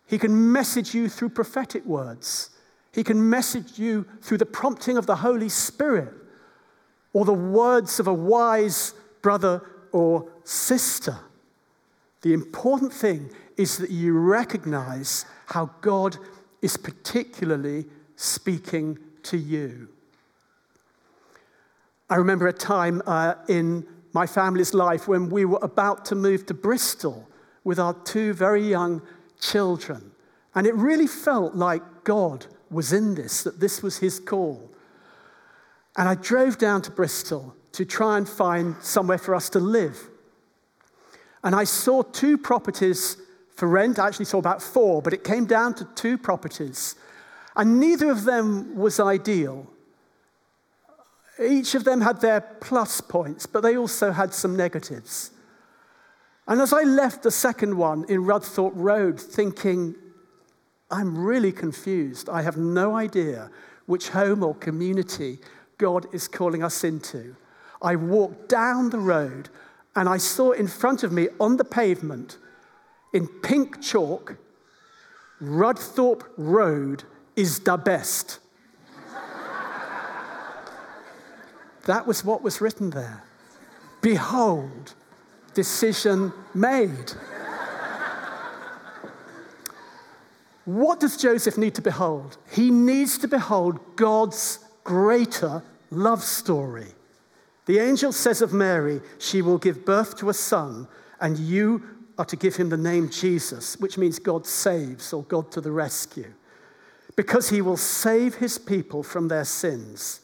He 0.07 0.17
can 0.17 0.51
message 0.51 0.95
you 0.95 1.07
through 1.07 1.29
prophetic 1.29 1.85
words, 1.85 2.49
He 2.91 3.03
can 3.03 3.29
message 3.29 3.77
you 3.77 4.07
through 4.21 4.39
the 4.39 4.45
prompting 4.47 4.97
of 4.97 5.05
the 5.05 5.17
Holy 5.17 5.49
Spirit 5.49 6.11
or 7.13 7.25
the 7.25 7.33
words 7.33 7.99
of 7.99 8.07
a 8.07 8.13
wise 8.13 8.95
brother 9.21 9.61
or 9.91 10.27
sister. 10.45 11.19
The 12.23 12.33
important 12.33 12.91
thing 12.91 13.29
is 13.57 13.77
that 13.77 13.89
you 13.89 14.17
recognize 14.17 15.25
how 15.47 15.71
God 15.81 16.17
is 16.61 16.77
particularly 16.77 17.85
speaking 18.15 18.97
to 19.23 19.37
you. 19.37 19.89
I 22.09 22.15
remember 22.15 22.47
a 22.47 22.53
time 22.53 23.01
uh, 23.05 23.35
in 23.47 23.85
my 24.13 24.27
family's 24.27 24.73
life 24.73 25.07
when 25.07 25.29
we 25.29 25.45
were 25.45 25.59
about 25.61 26.05
to 26.05 26.15
move 26.15 26.45
to 26.47 26.53
Bristol 26.53 27.27
with 27.63 27.79
our 27.79 27.93
two 27.93 28.33
very 28.33 28.67
young 28.67 29.01
children. 29.39 30.11
And 30.53 30.67
it 30.67 30.75
really 30.75 31.07
felt 31.07 31.55
like 31.55 31.81
God 32.03 32.47
was 32.69 32.91
in 32.91 33.15
this, 33.15 33.43
that 33.43 33.59
this 33.59 33.81
was 33.81 33.99
his 33.99 34.19
call. 34.19 34.69
And 35.97 36.07
I 36.07 36.15
drove 36.15 36.57
down 36.57 36.81
to 36.83 36.91
Bristol 36.91 37.55
to 37.73 37.85
try 37.85 38.17
and 38.17 38.27
find 38.27 38.75
somewhere 38.81 39.17
for 39.17 39.33
us 39.33 39.49
to 39.51 39.59
live. 39.59 40.09
And 41.43 41.55
I 41.55 41.63
saw 41.63 42.01
two 42.01 42.37
properties 42.37 43.17
for 43.61 43.67
rent. 43.67 43.99
I 43.99 44.07
actually 44.07 44.25
saw 44.25 44.39
about 44.39 44.59
four, 44.59 45.03
but 45.03 45.13
it 45.13 45.23
came 45.23 45.45
down 45.45 45.75
to 45.75 45.85
two 45.93 46.17
properties. 46.17 46.95
And 47.55 47.79
neither 47.79 48.09
of 48.09 48.23
them 48.23 48.75
was 48.75 48.99
ideal. 48.99 49.67
Each 51.39 51.75
of 51.75 51.83
them 51.83 52.01
had 52.01 52.21
their 52.21 52.41
plus 52.41 53.01
points, 53.01 53.45
but 53.45 53.61
they 53.61 53.77
also 53.77 54.13
had 54.13 54.33
some 54.33 54.55
negatives. 54.55 55.29
And 56.47 56.59
as 56.59 56.73
I 56.73 56.81
left 56.81 57.21
the 57.21 57.29
second 57.29 57.77
one 57.77 58.03
in 58.09 58.23
Rudthorpe 58.23 58.73
Road, 58.73 59.19
thinking, 59.19 59.93
I'm 60.89 61.15
really 61.15 61.51
confused. 61.51 62.29
I 62.29 62.41
have 62.41 62.57
no 62.57 62.95
idea 62.95 63.51
which 63.85 64.09
home 64.09 64.41
or 64.41 64.55
community 64.55 65.37
God 65.77 66.07
is 66.11 66.27
calling 66.27 66.63
us 66.63 66.83
into. 66.83 67.35
I 67.79 67.95
walked 67.95 68.49
down 68.49 68.89
the 68.89 68.97
road 68.97 69.49
and 69.95 70.09
I 70.09 70.17
saw 70.17 70.49
in 70.49 70.67
front 70.67 71.03
of 71.03 71.11
me 71.11 71.27
on 71.39 71.57
the 71.57 71.63
pavement 71.63 72.39
in 73.13 73.27
pink 73.27 73.81
chalk, 73.81 74.37
Rudthorpe 75.41 76.23
Road 76.37 77.03
is 77.35 77.59
the 77.59 77.77
best. 77.77 78.39
that 81.85 82.05
was 82.05 82.23
what 82.23 82.43
was 82.43 82.61
written 82.61 82.91
there. 82.91 83.23
Behold, 84.01 84.93
decision 85.53 86.31
made. 86.53 87.13
what 90.65 90.99
does 90.99 91.17
Joseph 91.17 91.57
need 91.57 91.75
to 91.75 91.81
behold? 91.81 92.37
He 92.51 92.69
needs 92.69 93.17
to 93.19 93.27
behold 93.27 93.79
God's 93.95 94.59
greater 94.83 95.63
love 95.89 96.23
story. 96.23 96.93
The 97.65 97.79
angel 97.79 98.11
says 98.11 98.41
of 98.41 98.53
Mary, 98.53 99.01
She 99.19 99.41
will 99.41 99.57
give 99.57 99.85
birth 99.85 100.17
to 100.17 100.29
a 100.29 100.33
son, 100.33 100.87
and 101.19 101.37
you 101.37 101.83
are 102.17 102.25
to 102.25 102.35
give 102.35 102.55
him 102.55 102.69
the 102.69 102.77
name 102.77 103.09
Jesus, 103.09 103.79
which 103.79 103.97
means 103.97 104.19
God 104.19 104.45
saves 104.45 105.13
or 105.13 105.23
God 105.23 105.51
to 105.51 105.61
the 105.61 105.71
rescue, 105.71 106.33
because 107.15 107.49
he 107.49 107.61
will 107.61 107.77
save 107.77 108.35
his 108.35 108.57
people 108.57 109.03
from 109.03 109.27
their 109.27 109.45
sins. 109.45 110.21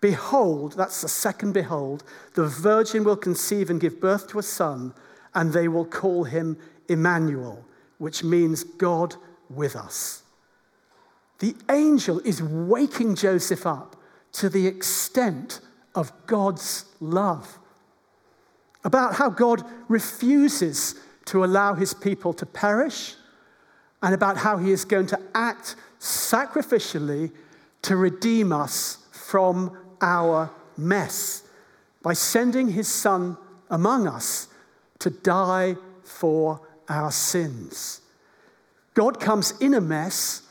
Behold, 0.00 0.72
that's 0.72 1.02
the 1.02 1.08
second 1.08 1.52
behold, 1.52 2.04
the 2.34 2.46
virgin 2.46 3.04
will 3.04 3.16
conceive 3.16 3.70
and 3.70 3.80
give 3.80 4.00
birth 4.00 4.28
to 4.28 4.38
a 4.38 4.42
son, 4.42 4.94
and 5.34 5.52
they 5.52 5.68
will 5.68 5.84
call 5.84 6.24
him 6.24 6.56
Emmanuel, 6.88 7.64
which 7.98 8.22
means 8.22 8.64
God 8.64 9.16
with 9.48 9.74
us. 9.74 10.22
The 11.38 11.54
angel 11.70 12.20
is 12.20 12.42
waking 12.42 13.14
Joseph 13.16 13.66
up 13.66 13.96
to 14.32 14.48
the 14.48 14.66
extent 14.66 15.60
of 15.94 16.12
God's 16.26 16.86
love 17.00 17.58
about 18.84 19.14
how 19.14 19.30
God 19.30 19.64
refuses 19.88 20.94
to 21.26 21.44
allow 21.44 21.74
his 21.74 21.92
people 21.92 22.32
to 22.34 22.46
perish, 22.46 23.14
and 24.02 24.14
about 24.14 24.36
how 24.36 24.58
he 24.58 24.70
is 24.70 24.84
going 24.84 25.06
to 25.06 25.20
act 25.34 25.74
sacrificially 25.98 27.32
to 27.82 27.96
redeem 27.96 28.52
us 28.52 28.98
from 29.10 29.76
our 30.00 30.50
mess 30.76 31.42
by 32.02 32.12
sending 32.12 32.68
his 32.68 32.86
son 32.86 33.36
among 33.70 34.06
us 34.06 34.48
to 35.00 35.10
die 35.10 35.76
for 36.04 36.60
our 36.88 37.10
sins. 37.10 38.00
God 38.94 39.18
comes 39.18 39.52
in 39.60 39.74
a 39.74 39.80
mess 39.80 40.42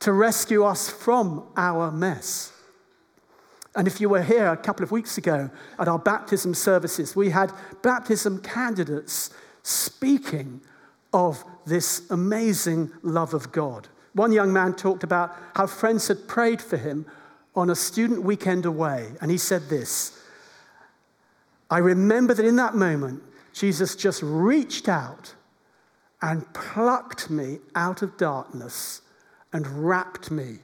to 0.00 0.12
rescue 0.12 0.64
us 0.64 0.88
from 0.88 1.46
our 1.56 1.90
mess. 1.90 2.52
And 3.76 3.86
if 3.86 4.00
you 4.00 4.08
were 4.08 4.22
here 4.22 4.48
a 4.48 4.56
couple 4.56 4.82
of 4.82 4.90
weeks 4.90 5.16
ago 5.16 5.50
at 5.78 5.88
our 5.88 5.98
baptism 5.98 6.54
services, 6.54 7.14
we 7.14 7.30
had 7.30 7.52
baptism 7.82 8.40
candidates 8.42 9.30
speaking 9.62 10.60
of 11.12 11.44
this 11.66 12.08
amazing 12.10 12.90
love 13.02 13.34
of 13.34 13.52
God. 13.52 13.88
One 14.14 14.32
young 14.32 14.52
man 14.52 14.74
talked 14.74 15.04
about 15.04 15.36
how 15.54 15.66
friends 15.66 16.08
had 16.08 16.26
prayed 16.26 16.60
for 16.60 16.76
him 16.76 17.06
on 17.54 17.70
a 17.70 17.76
student 17.76 18.22
weekend 18.22 18.64
away, 18.64 19.12
and 19.20 19.30
he 19.30 19.38
said 19.38 19.68
this 19.68 20.20
I 21.70 21.78
remember 21.78 22.34
that 22.34 22.44
in 22.44 22.56
that 22.56 22.74
moment, 22.74 23.22
Jesus 23.52 23.94
just 23.94 24.22
reached 24.22 24.88
out 24.88 25.34
and 26.22 26.52
plucked 26.52 27.30
me 27.30 27.58
out 27.74 28.02
of 28.02 28.16
darkness 28.16 29.02
and 29.52 29.66
wrapped 29.88 30.30
me 30.30 30.58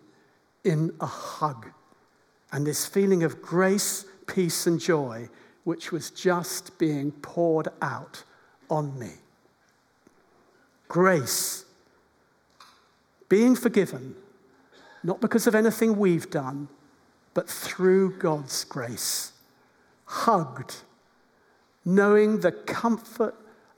in 0.65 0.93
a 1.01 1.07
hug. 1.07 1.67
And 2.53 2.67
this 2.67 2.87
feeling 2.87 3.23
of 3.23 3.43
grace, 3.43 4.05
peace, 4.27 4.67
and 4.67 4.81
joy, 4.81 5.29
which 5.65 5.91
was 5.91 6.11
just 6.11 6.79
being 6.79 7.11
poured 7.11 7.69
out 7.83 8.23
on 8.71 8.99
me. 8.99 9.13
Grace, 10.89 11.65
being 13.29 13.57
forgiven, 13.57 14.15
not 15.03 15.21
because 15.21 15.47
of 15.47 15.55
anything 15.55 15.99
we've 15.99 16.31
done, 16.31 16.69
but 17.35 17.49
through 17.49 18.17
God's 18.19 18.65
grace. 18.65 19.33
Hugged, 20.05 20.77
knowing 21.85 22.41
the 22.41 22.53
comfort 22.53 23.35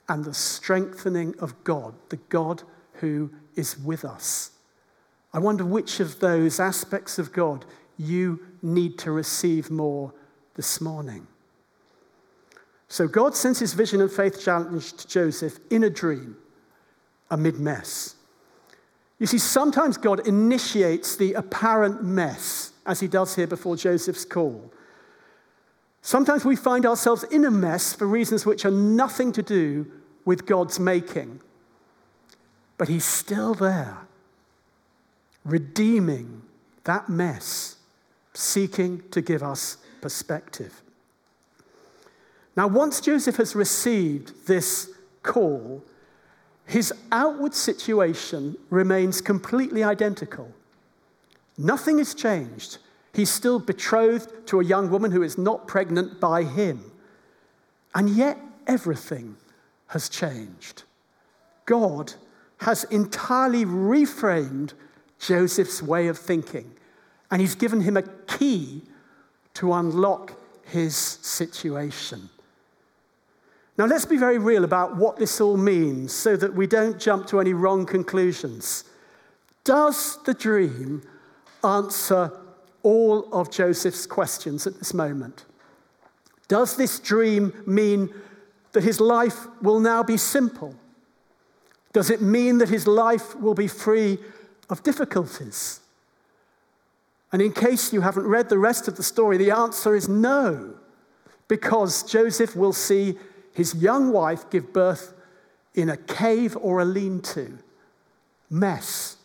and 0.08 0.24
the 0.24 0.34
strengthening 0.34 1.34
of 1.38 1.64
God, 1.64 1.94
the 2.10 2.18
God 2.28 2.62
who 2.94 3.30
is 3.56 3.78
with 3.78 4.04
us. 4.04 4.50
I 5.32 5.38
wonder 5.38 5.64
which 5.64 6.00
of 6.00 6.20
those 6.20 6.60
aspects 6.60 7.18
of 7.18 7.32
God 7.32 7.64
you 7.98 8.40
need 8.62 8.98
to 8.98 9.10
receive 9.10 9.70
more 9.70 10.12
this 10.54 10.80
morning. 10.80 11.26
So 12.88 13.06
God 13.06 13.34
sends 13.34 13.58
his 13.58 13.74
vision 13.74 14.00
and 14.00 14.10
faith 14.10 14.40
challenge 14.40 14.94
to 14.94 15.06
Joseph 15.06 15.58
in 15.70 15.84
a 15.84 15.90
dream 15.90 16.36
amid 17.30 17.58
mess. 17.58 18.14
You 19.18 19.26
see, 19.26 19.38
sometimes 19.38 19.96
God 19.96 20.26
initiates 20.26 21.16
the 21.16 21.34
apparent 21.34 22.02
mess, 22.02 22.72
as 22.86 23.00
he 23.00 23.08
does 23.08 23.34
here 23.34 23.46
before 23.46 23.76
Joseph's 23.76 24.24
call. 24.24 24.72
Sometimes 26.00 26.44
we 26.44 26.56
find 26.56 26.86
ourselves 26.86 27.24
in 27.24 27.44
a 27.44 27.50
mess 27.50 27.92
for 27.92 28.06
reasons 28.06 28.46
which 28.46 28.64
are 28.64 28.70
nothing 28.70 29.32
to 29.32 29.42
do 29.42 29.90
with 30.24 30.46
God's 30.46 30.78
making. 30.78 31.40
But 32.78 32.88
He's 32.88 33.04
still 33.04 33.54
there, 33.54 33.98
redeeming 35.44 36.42
that 36.84 37.08
mess, 37.08 37.76
seeking 38.38 39.02
to 39.10 39.20
give 39.20 39.42
us 39.42 39.78
perspective. 40.00 40.80
Now, 42.56 42.68
once 42.68 43.00
Joseph 43.00 43.36
has 43.36 43.56
received 43.56 44.46
this 44.46 44.90
call, 45.22 45.84
his 46.64 46.92
outward 47.10 47.54
situation 47.54 48.56
remains 48.70 49.20
completely 49.20 49.82
identical. 49.82 50.52
Nothing 51.56 51.98
has 51.98 52.14
changed. 52.14 52.78
He's 53.12 53.30
still 53.30 53.58
betrothed 53.58 54.46
to 54.46 54.60
a 54.60 54.64
young 54.64 54.90
woman 54.90 55.10
who 55.10 55.22
is 55.22 55.36
not 55.36 55.66
pregnant 55.66 56.20
by 56.20 56.44
him. 56.44 56.92
And 57.94 58.08
yet, 58.10 58.38
everything 58.66 59.36
has 59.88 60.08
changed. 60.08 60.84
God 61.66 62.14
has 62.58 62.84
entirely 62.84 63.64
reframed 63.64 64.74
Joseph's 65.18 65.82
way 65.82 66.06
of 66.06 66.18
thinking, 66.18 66.70
and 67.30 67.40
he's 67.40 67.54
given 67.54 67.80
him 67.80 67.96
a 67.96 68.02
key 68.02 68.82
to 69.54 69.72
unlock 69.72 70.34
his 70.64 70.96
situation. 70.96 72.28
Now, 73.76 73.86
let's 73.86 74.04
be 74.04 74.16
very 74.16 74.38
real 74.38 74.64
about 74.64 74.96
what 74.96 75.18
this 75.18 75.40
all 75.40 75.56
means 75.56 76.12
so 76.12 76.36
that 76.36 76.54
we 76.54 76.66
don't 76.66 76.98
jump 76.98 77.26
to 77.28 77.40
any 77.40 77.52
wrong 77.52 77.86
conclusions. 77.86 78.84
Does 79.62 80.18
the 80.24 80.34
dream 80.34 81.02
answer 81.62 82.32
all 82.82 83.32
of 83.32 83.50
Joseph's 83.50 84.06
questions 84.06 84.66
at 84.66 84.78
this 84.78 84.92
moment? 84.94 85.44
Does 86.48 86.76
this 86.76 86.98
dream 86.98 87.52
mean 87.66 88.12
that 88.72 88.82
his 88.82 89.00
life 89.00 89.46
will 89.62 89.80
now 89.80 90.02
be 90.02 90.16
simple? 90.16 90.74
Does 91.92 92.10
it 92.10 92.20
mean 92.20 92.58
that 92.58 92.68
his 92.68 92.86
life 92.86 93.36
will 93.36 93.54
be 93.54 93.68
free 93.68 94.18
of 94.70 94.82
difficulties? 94.82 95.80
And 97.32 97.42
in 97.42 97.52
case 97.52 97.92
you 97.92 98.00
haven't 98.00 98.26
read 98.26 98.48
the 98.48 98.58
rest 98.58 98.88
of 98.88 98.96
the 98.96 99.02
story, 99.02 99.36
the 99.36 99.50
answer 99.50 99.94
is 99.94 100.08
no, 100.08 100.74
because 101.46 102.02
Joseph 102.02 102.56
will 102.56 102.72
see 102.72 103.18
his 103.52 103.74
young 103.74 104.12
wife 104.12 104.48
give 104.50 104.72
birth 104.72 105.14
in 105.74 105.90
a 105.90 105.96
cave 105.96 106.56
or 106.60 106.80
a 106.80 106.84
lean 106.84 107.20
to. 107.20 107.58
Mess. 108.50 109.16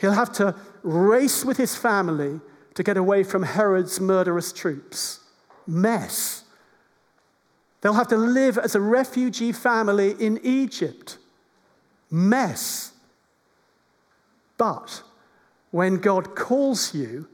He'll 0.00 0.12
have 0.12 0.32
to 0.34 0.56
race 0.82 1.44
with 1.44 1.56
his 1.56 1.76
family 1.76 2.40
to 2.74 2.82
get 2.82 2.96
away 2.96 3.22
from 3.22 3.42
Herod's 3.42 4.00
murderous 4.00 4.52
troops. 4.52 5.20
Mess. 5.66 6.44
They'll 7.80 7.94
have 7.94 8.08
to 8.08 8.16
live 8.16 8.58
as 8.58 8.74
a 8.74 8.80
refugee 8.80 9.52
family 9.52 10.12
in 10.18 10.40
Egypt. 10.42 11.18
Mess. 12.10 12.92
But 14.58 15.02
when 15.70 15.96
God 15.96 16.34
calls 16.34 16.94
you, 16.94 17.28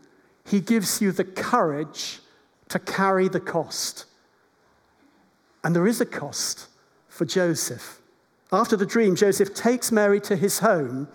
he 0.45 0.61
gives 0.61 1.01
you 1.01 1.13
the 1.13 1.25
courage 1.25 2.21
to 2.69 2.79
carry 2.79 3.29
the 3.29 3.41
cost. 3.41 4.07
And 5.65 5.75
there 5.75 5.87
is 5.87 6.01
a 6.01 6.07
cost 6.07 6.69
for 7.09 7.25
Joseph. 7.25 8.01
After 8.53 8.77
the 8.77 8.87
dream, 8.87 9.17
Joseph 9.17 9.55
takes 9.55 9.91
Mary 9.91 10.21
to 10.21 10.37
his 10.37 10.61
home, 10.61 11.09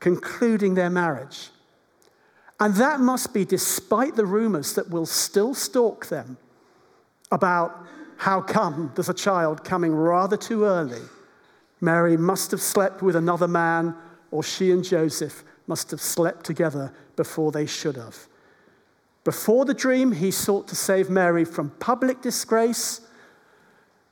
concluding 0.00 0.74
their 0.74 0.90
marriage. 0.90 1.50
And 2.58 2.74
that 2.76 3.00
must 3.00 3.34
be 3.34 3.44
despite 3.44 4.16
the 4.16 4.24
rumors 4.24 4.74
that 4.74 4.88
will 4.88 5.06
still 5.06 5.54
stalk 5.54 6.06
them 6.06 6.38
about 7.30 7.86
how 8.18 8.40
come 8.40 8.92
there's 8.94 9.08
a 9.08 9.14
child 9.14 9.64
coming 9.64 9.92
rather 9.92 10.36
too 10.36 10.64
early? 10.64 11.00
Mary 11.80 12.16
must 12.16 12.52
have 12.52 12.62
slept 12.62 13.02
with 13.02 13.16
another 13.16 13.48
man, 13.48 13.96
or 14.30 14.44
she 14.44 14.70
and 14.70 14.84
Joseph 14.84 15.42
must 15.66 15.90
have 15.90 16.00
slept 16.00 16.44
together 16.44 16.92
before 17.16 17.52
they 17.52 17.66
should 17.66 17.96
have. 17.96 18.26
Before 19.24 19.64
the 19.64 19.74
dream, 19.74 20.12
he 20.12 20.30
sought 20.30 20.66
to 20.68 20.76
save 20.76 21.08
Mary 21.08 21.44
from 21.44 21.70
public 21.78 22.20
disgrace. 22.20 23.00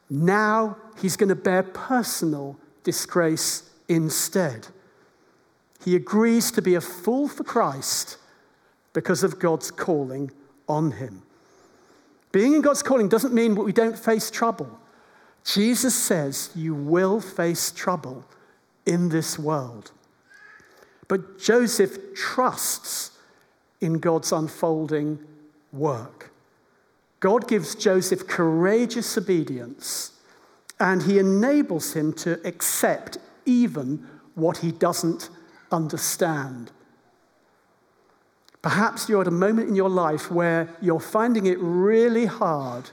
Now 0.08 0.76
he's 1.00 1.16
going 1.16 1.28
to 1.28 1.34
bear 1.34 1.62
personal 1.62 2.58
disgrace 2.84 3.68
instead. 3.88 4.68
He 5.84 5.96
agrees 5.96 6.50
to 6.52 6.62
be 6.62 6.74
a 6.74 6.80
fool 6.80 7.26
for 7.26 7.42
Christ 7.42 8.18
because 8.92 9.24
of 9.24 9.38
God's 9.38 9.70
calling 9.70 10.30
on 10.68 10.92
him. 10.92 11.22
Being 12.32 12.54
in 12.54 12.60
God's 12.60 12.82
calling 12.82 13.08
doesn't 13.08 13.34
mean 13.34 13.54
we 13.54 13.72
don't 13.72 13.98
face 13.98 14.30
trouble. 14.30 14.78
Jesus 15.44 15.94
says 15.94 16.50
you 16.54 16.74
will 16.74 17.20
face 17.20 17.72
trouble 17.72 18.24
in 18.86 19.08
this 19.08 19.38
world. 19.38 19.90
But 21.10 21.40
Joseph 21.40 22.14
trusts 22.14 23.10
in 23.80 23.94
God's 23.98 24.30
unfolding 24.30 25.18
work. 25.72 26.30
God 27.18 27.48
gives 27.48 27.74
Joseph 27.74 28.28
courageous 28.28 29.18
obedience 29.18 30.12
and 30.78 31.02
he 31.02 31.18
enables 31.18 31.94
him 31.94 32.12
to 32.12 32.40
accept 32.46 33.18
even 33.44 34.06
what 34.36 34.58
he 34.58 34.70
doesn't 34.70 35.30
understand. 35.72 36.70
Perhaps 38.62 39.08
you're 39.08 39.22
at 39.22 39.26
a 39.26 39.32
moment 39.32 39.68
in 39.68 39.74
your 39.74 39.90
life 39.90 40.30
where 40.30 40.68
you're 40.80 41.00
finding 41.00 41.46
it 41.46 41.58
really 41.60 42.26
hard 42.26 42.88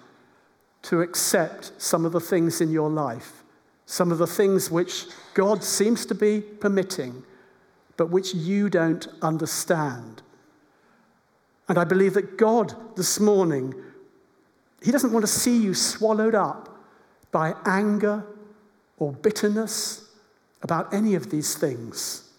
to 0.81 1.01
accept 1.01 1.71
some 1.77 2.03
of 2.03 2.13
the 2.13 2.19
things 2.19 2.61
in 2.61 2.71
your 2.71 2.89
life, 2.89 3.43
some 3.85 4.11
of 4.11 4.17
the 4.17 4.25
things 4.25 4.71
which 4.71 5.05
God 5.35 5.63
seems 5.63 6.03
to 6.07 6.15
be 6.15 6.41
permitting, 6.41 7.23
but 7.97 8.09
which 8.09 8.33
you 8.33 8.69
don't 8.69 9.07
understand. 9.21 10.21
And 11.67 11.77
I 11.77 11.83
believe 11.83 12.13
that 12.13 12.37
God 12.37 12.73
this 12.95 13.19
morning, 13.19 13.73
He 14.81 14.91
doesn't 14.91 15.11
want 15.11 15.23
to 15.23 15.31
see 15.31 15.57
you 15.57 15.73
swallowed 15.73 16.35
up 16.35 16.69
by 17.31 17.53
anger 17.65 18.23
or 18.97 19.11
bitterness 19.11 20.09
about 20.61 20.93
any 20.93 21.15
of 21.15 21.29
these 21.29 21.55
things, 21.55 22.29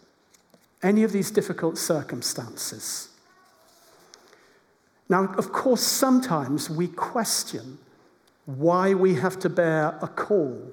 any 0.82 1.02
of 1.02 1.12
these 1.12 1.30
difficult 1.30 1.76
circumstances. 1.78 3.08
Now, 5.08 5.32
of 5.38 5.52
course, 5.52 5.82
sometimes 5.82 6.68
we 6.68 6.88
question 6.88 7.78
why 8.44 8.94
we 8.94 9.14
have 9.14 9.38
to 9.40 9.48
bear 9.48 9.98
a 10.02 10.08
call. 10.08 10.72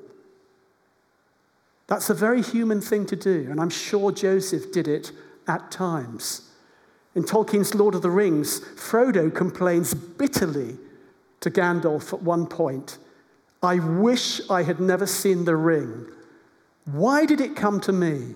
That's 1.87 2.09
a 2.09 2.15
very 2.15 2.41
human 2.41 2.81
thing 2.81 3.05
to 3.07 3.15
do, 3.15 3.47
and 3.49 3.59
I'm 3.61 3.69
sure 3.69 4.11
Joseph 4.11 4.71
did 4.71 4.87
it 4.87 5.11
at 5.47 5.71
times. 5.71 6.49
In 7.13 7.23
Tolkien's 7.23 7.75
Lord 7.75 7.95
of 7.95 8.01
the 8.01 8.09
Rings, 8.09 8.59
Frodo 8.59 9.33
complains 9.33 9.93
bitterly 9.93 10.77
to 11.41 11.51
Gandalf 11.51 12.11
at 12.11 12.21
one 12.21 12.47
point 12.47 12.97
I 13.63 13.79
wish 13.79 14.47
I 14.47 14.61
had 14.61 14.79
never 14.79 15.07
seen 15.07 15.45
the 15.45 15.55
ring. 15.55 16.05
Why 16.85 17.25
did 17.25 17.41
it 17.41 17.55
come 17.55 17.79
to 17.81 17.91
me? 17.91 18.35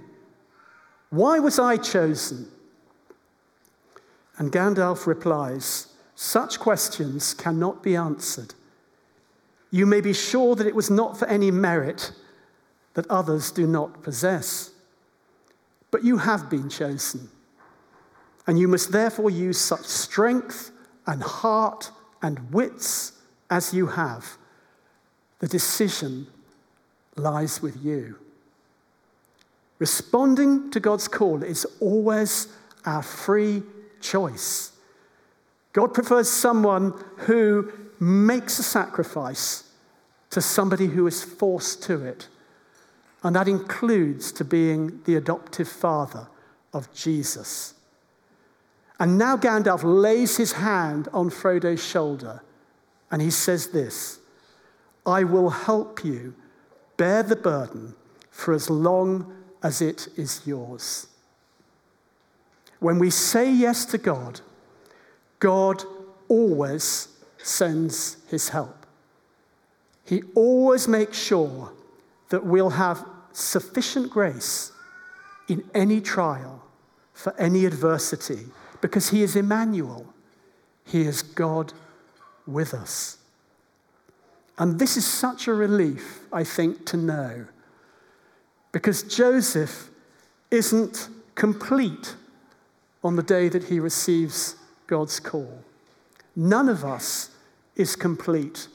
Why 1.11 1.37
was 1.37 1.59
I 1.59 1.77
chosen? 1.77 2.47
And 4.37 4.51
Gandalf 4.51 5.05
replies 5.05 5.87
Such 6.15 6.59
questions 6.59 7.35
cannot 7.35 7.83
be 7.83 7.95
answered. 7.95 8.55
You 9.69 9.85
may 9.85 10.01
be 10.01 10.13
sure 10.13 10.55
that 10.55 10.65
it 10.65 10.73
was 10.73 10.89
not 10.89 11.17
for 11.17 11.27
any 11.27 11.51
merit 11.51 12.11
that 12.99 13.09
others 13.09 13.49
do 13.49 13.65
not 13.65 14.03
possess. 14.03 14.71
But 15.89 16.03
you 16.03 16.17
have 16.17 16.49
been 16.49 16.67
chosen. 16.67 17.29
And 18.45 18.59
you 18.59 18.67
must 18.67 18.91
therefore 18.91 19.29
use 19.29 19.57
such 19.57 19.85
strength 19.85 20.71
and 21.07 21.23
heart 21.23 21.91
and 22.21 22.51
wits 22.51 23.13
as 23.49 23.73
you 23.73 23.87
have. 23.87 24.37
The 25.39 25.47
decision 25.47 26.27
lies 27.15 27.61
with 27.61 27.81
you. 27.81 28.17
Responding 29.77 30.69
to 30.71 30.81
God's 30.81 31.07
call 31.07 31.41
is 31.41 31.65
always 31.79 32.49
our 32.85 33.01
free 33.01 33.63
choice. 34.01 34.73
God 35.71 35.93
prefers 35.93 36.29
someone 36.29 37.01
who 37.19 37.71
makes 37.97 38.59
a 38.59 38.63
sacrifice 38.63 39.71
to 40.31 40.41
somebody 40.41 40.87
who 40.87 41.07
is 41.07 41.23
forced 41.23 41.81
to 41.83 42.03
it. 42.03 42.27
And 43.23 43.35
that 43.35 43.47
includes 43.47 44.31
to 44.33 44.45
being 44.45 45.01
the 45.03 45.15
adoptive 45.15 45.67
father 45.67 46.27
of 46.73 46.93
Jesus. 46.93 47.73
And 48.99 49.17
now 49.17 49.37
Gandalf 49.37 49.81
lays 49.83 50.37
his 50.37 50.53
hand 50.53 51.07
on 51.13 51.29
Frodo's 51.29 51.83
shoulder 51.83 52.41
and 53.11 53.21
he 53.21 53.31
says 53.31 53.67
this 53.67 54.19
I 55.05 55.23
will 55.23 55.49
help 55.49 56.03
you 56.03 56.35
bear 56.97 57.23
the 57.23 57.35
burden 57.35 57.95
for 58.29 58.53
as 58.53 58.69
long 58.69 59.33
as 59.63 59.81
it 59.81 60.07
is 60.15 60.41
yours. 60.45 61.07
When 62.79 62.99
we 62.99 63.09
say 63.09 63.51
yes 63.51 63.85
to 63.85 63.97
God, 63.97 64.41
God 65.39 65.83
always 66.27 67.09
sends 67.37 68.17
his 68.29 68.49
help. 68.49 68.85
He 70.05 70.23
always 70.35 70.87
makes 70.87 71.17
sure 71.17 71.71
that 72.29 72.45
we'll 72.45 72.71
have 72.71 73.05
sufficient 73.33 74.09
grace 74.09 74.71
in 75.47 75.63
any 75.73 75.99
trial, 75.99 76.63
for 77.13 77.35
any 77.39 77.65
adversity, 77.65 78.45
because 78.81 79.09
he 79.09 79.23
is 79.23 79.35
Emmanuel. 79.35 80.13
He 80.85 81.01
is 81.01 81.21
God 81.21 81.73
with 82.47 82.73
us. 82.73 83.17
And 84.57 84.79
this 84.79 84.97
is 84.97 85.05
such 85.05 85.47
a 85.47 85.53
relief, 85.53 86.21
I 86.31 86.43
think, 86.43 86.85
to 86.87 86.97
know, 86.97 87.45
because 88.71 89.03
Joseph 89.03 89.89
isn't 90.51 91.09
complete 91.35 92.15
on 93.03 93.15
the 93.15 93.23
day 93.23 93.49
that 93.49 93.65
he 93.65 93.79
receives 93.79 94.55
God's 94.87 95.19
call. 95.19 95.63
None 96.35 96.69
of 96.69 96.83
us 96.83 97.31
is 97.75 97.95
complete 97.95 98.67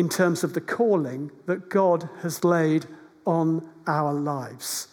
in 0.00 0.08
terms 0.08 0.42
of 0.42 0.54
the 0.54 0.60
calling 0.62 1.30
that 1.44 1.68
God 1.68 2.08
has 2.22 2.42
laid 2.42 2.86
on 3.26 3.68
our 3.86 4.14
lives. 4.14 4.88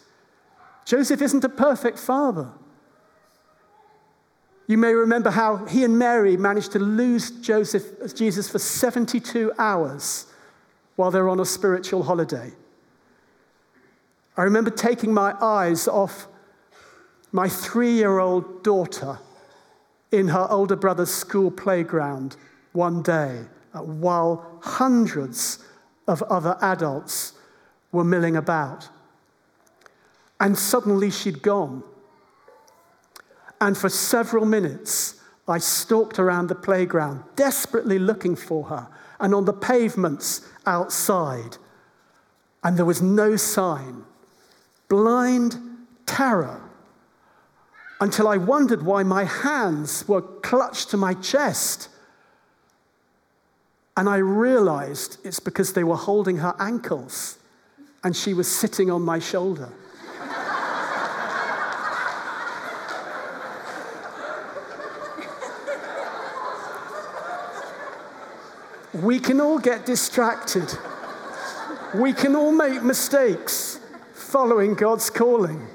Joseph 0.84 1.22
isn't 1.22 1.42
a 1.42 1.48
perfect 1.48 1.98
father. 1.98 2.50
You 4.66 4.76
may 4.76 4.92
remember 4.92 5.30
how 5.30 5.64
he 5.64 5.82
and 5.82 5.98
Mary 5.98 6.36
managed 6.36 6.72
to 6.72 6.78
lose 6.78 7.30
Joseph, 7.40 8.14
Jesus 8.14 8.50
for 8.50 8.58
72 8.58 9.50
hours 9.58 10.26
while 10.96 11.10
they're 11.10 11.30
on 11.30 11.40
a 11.40 11.46
spiritual 11.46 12.02
holiday. 12.02 12.52
I 14.36 14.42
remember 14.42 14.70
taking 14.70 15.14
my 15.14 15.34
eyes 15.40 15.88
off 15.88 16.26
my 17.32 17.48
three 17.48 17.92
year 17.92 18.18
old 18.18 18.62
daughter 18.62 19.18
in 20.12 20.28
her 20.28 20.46
older 20.50 20.76
brother's 20.76 21.10
school 21.10 21.50
playground 21.50 22.36
one 22.72 23.02
day 23.02 23.46
while 23.86 24.58
hundreds 24.62 25.58
of 26.06 26.22
other 26.24 26.56
adults 26.60 27.34
were 27.92 28.04
milling 28.04 28.36
about. 28.36 28.88
And 30.40 30.56
suddenly 30.56 31.10
she'd 31.10 31.42
gone. 31.42 31.82
And 33.60 33.76
for 33.76 33.88
several 33.88 34.44
minutes, 34.44 35.20
I 35.48 35.58
stalked 35.58 36.18
around 36.18 36.48
the 36.48 36.54
playground, 36.54 37.24
desperately 37.34 37.98
looking 37.98 38.36
for 38.36 38.64
her, 38.64 38.88
and 39.18 39.34
on 39.34 39.46
the 39.46 39.52
pavements 39.52 40.42
outside. 40.66 41.56
And 42.62 42.76
there 42.76 42.84
was 42.84 43.02
no 43.02 43.36
sign. 43.36 44.04
Blind 44.88 45.58
terror. 46.06 46.60
Until 48.00 48.28
I 48.28 48.36
wondered 48.36 48.82
why 48.82 49.02
my 49.02 49.24
hands 49.24 50.06
were 50.06 50.22
clutched 50.22 50.90
to 50.90 50.96
my 50.96 51.14
chest 51.14 51.88
and 53.98 54.08
I 54.08 54.18
realized 54.18 55.18
it's 55.24 55.40
because 55.40 55.72
they 55.72 55.82
were 55.82 55.96
holding 55.96 56.36
her 56.36 56.54
ankles 56.60 57.36
and 58.04 58.14
she 58.14 58.32
was 58.32 58.46
sitting 58.46 58.92
on 58.92 59.02
my 59.02 59.18
shoulder. 59.18 59.70
we 69.02 69.18
can 69.18 69.40
all 69.40 69.58
get 69.58 69.84
distracted. 69.84 70.72
We 71.92 72.12
can 72.12 72.36
all 72.36 72.52
make 72.52 72.84
mistakes 72.84 73.80
following 74.14 74.74
God's 74.74 75.10
calling. 75.10 75.66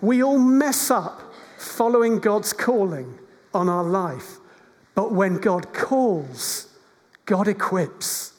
We 0.00 0.22
all 0.22 0.38
mess 0.38 0.88
up 0.88 1.34
following 1.58 2.20
God's 2.20 2.52
calling 2.52 3.18
on 3.52 3.68
our 3.68 3.82
life. 3.82 4.36
But 4.94 5.10
when 5.10 5.38
God 5.38 5.74
calls, 5.74 6.69
God 7.30 7.46
equips. 7.46 8.32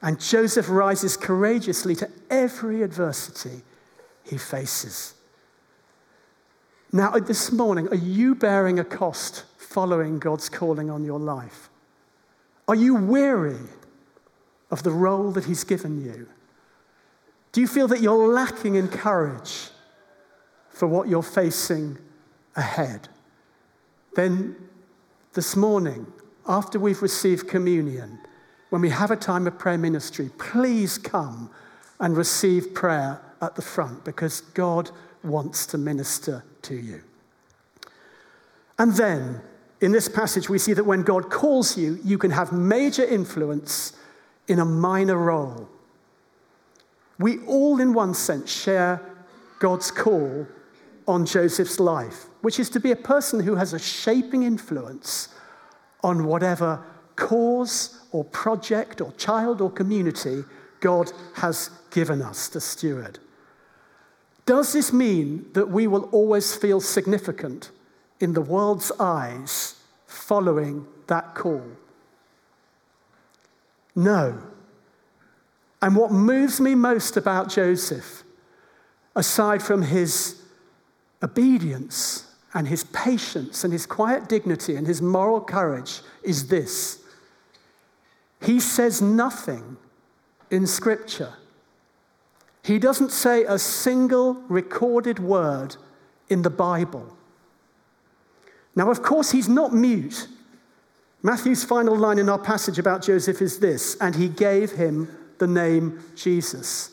And 0.00 0.20
Joseph 0.20 0.68
rises 0.68 1.16
courageously 1.16 1.96
to 1.96 2.08
every 2.30 2.82
adversity 2.82 3.62
he 4.22 4.38
faces. 4.38 5.14
Now, 6.92 7.18
this 7.18 7.50
morning, 7.50 7.88
are 7.88 7.96
you 7.96 8.36
bearing 8.36 8.78
a 8.78 8.84
cost 8.84 9.44
following 9.58 10.20
God's 10.20 10.48
calling 10.48 10.90
on 10.90 11.02
your 11.02 11.18
life? 11.18 11.68
Are 12.68 12.76
you 12.76 12.94
weary 12.94 13.58
of 14.70 14.84
the 14.84 14.92
role 14.92 15.32
that 15.32 15.46
He's 15.46 15.64
given 15.64 16.00
you? 16.00 16.28
Do 17.50 17.60
you 17.60 17.66
feel 17.66 17.88
that 17.88 18.00
you're 18.00 18.32
lacking 18.32 18.76
in 18.76 18.86
courage 18.86 19.70
for 20.68 20.86
what 20.86 21.08
you're 21.08 21.22
facing 21.24 21.98
ahead? 22.54 23.08
Then 24.14 24.54
this 25.32 25.56
morning, 25.56 26.06
after 26.46 26.78
we've 26.78 27.02
received 27.02 27.48
communion, 27.48 28.18
when 28.70 28.82
we 28.82 28.90
have 28.90 29.10
a 29.10 29.16
time 29.16 29.46
of 29.46 29.58
prayer 29.58 29.78
ministry, 29.78 30.30
please 30.38 30.98
come 30.98 31.50
and 32.00 32.16
receive 32.16 32.74
prayer 32.74 33.20
at 33.40 33.54
the 33.54 33.62
front 33.62 34.04
because 34.04 34.40
God 34.40 34.90
wants 35.22 35.66
to 35.66 35.78
minister 35.78 36.44
to 36.62 36.74
you. 36.74 37.02
And 38.78 38.92
then, 38.94 39.40
in 39.80 39.92
this 39.92 40.08
passage, 40.08 40.48
we 40.48 40.58
see 40.58 40.72
that 40.72 40.84
when 40.84 41.02
God 41.02 41.30
calls 41.30 41.78
you, 41.78 41.98
you 42.04 42.18
can 42.18 42.30
have 42.30 42.52
major 42.52 43.04
influence 43.04 43.92
in 44.48 44.58
a 44.58 44.64
minor 44.64 45.16
role. 45.16 45.68
We 47.18 47.38
all, 47.46 47.80
in 47.80 47.94
one 47.94 48.14
sense, 48.14 48.50
share 48.50 49.00
God's 49.60 49.90
call 49.90 50.46
on 51.06 51.26
Joseph's 51.26 51.78
life, 51.78 52.26
which 52.40 52.58
is 52.58 52.68
to 52.70 52.80
be 52.80 52.90
a 52.90 52.96
person 52.96 53.40
who 53.40 53.54
has 53.54 53.72
a 53.72 53.78
shaping 53.78 54.42
influence 54.42 55.28
on 56.04 56.26
whatever 56.26 56.84
cause 57.16 57.98
or 58.12 58.24
project 58.24 59.00
or 59.00 59.10
child 59.12 59.60
or 59.60 59.70
community 59.70 60.44
God 60.80 61.10
has 61.36 61.70
given 61.90 62.20
us 62.20 62.48
to 62.50 62.60
steward. 62.60 63.18
Does 64.46 64.74
this 64.74 64.92
mean 64.92 65.46
that 65.54 65.70
we 65.70 65.86
will 65.86 66.04
always 66.12 66.54
feel 66.54 66.80
significant 66.80 67.70
in 68.20 68.34
the 68.34 68.42
world's 68.42 68.92
eyes 69.00 69.76
following 70.06 70.86
that 71.06 71.34
call? 71.34 71.64
No. 73.96 74.38
And 75.80 75.96
what 75.96 76.12
moves 76.12 76.60
me 76.60 76.74
most 76.74 77.16
about 77.16 77.48
Joseph, 77.48 78.22
aside 79.16 79.62
from 79.62 79.82
his 79.82 80.42
obedience 81.22 82.26
and 82.54 82.68
his 82.68 82.84
patience 82.84 83.64
and 83.64 83.72
his 83.72 83.84
quiet 83.84 84.28
dignity 84.28 84.76
and 84.76 84.86
his 84.86 85.02
moral 85.02 85.40
courage 85.40 86.00
is 86.22 86.48
this 86.48 87.04
he 88.44 88.60
says 88.60 89.00
nothing 89.00 89.78
in 90.50 90.66
Scripture. 90.66 91.32
He 92.62 92.78
doesn't 92.78 93.10
say 93.10 93.44
a 93.44 93.58
single 93.58 94.34
recorded 94.48 95.18
word 95.18 95.76
in 96.28 96.42
the 96.42 96.50
Bible 96.50 97.16
Now, 98.76 98.90
of 98.90 99.02
course, 99.02 99.30
he's 99.30 99.48
not 99.48 99.74
mute. 99.74 100.28
Matthew's 101.22 101.64
final 101.64 101.96
line 101.96 102.18
in 102.18 102.28
our 102.28 102.38
passage 102.38 102.78
about 102.78 103.02
Joseph 103.02 103.40
is 103.40 103.58
this 103.58 103.96
and 104.00 104.14
he 104.14 104.28
gave 104.28 104.72
him 104.72 105.08
the 105.38 105.46
name 105.46 106.02
Jesus. 106.14 106.90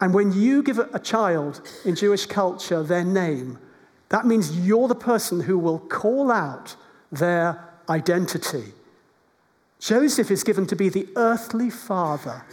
And 0.00 0.12
when 0.12 0.32
you 0.32 0.62
give 0.62 0.78
a 0.78 0.98
child 0.98 1.66
in 1.84 1.94
Jewish 1.94 2.26
culture 2.26 2.82
their 2.82 3.04
name, 3.04 3.58
that 4.08 4.26
means 4.26 4.66
you're 4.66 4.88
the 4.88 4.94
person 4.94 5.40
who 5.40 5.58
will 5.58 5.78
call 5.78 6.30
out 6.30 6.76
their 7.10 7.64
identity. 7.88 8.72
Joseph 9.78 10.30
is 10.30 10.44
given 10.44 10.66
to 10.66 10.76
be 10.76 10.88
the 10.88 11.08
earthly 11.16 11.70
father 11.70 12.44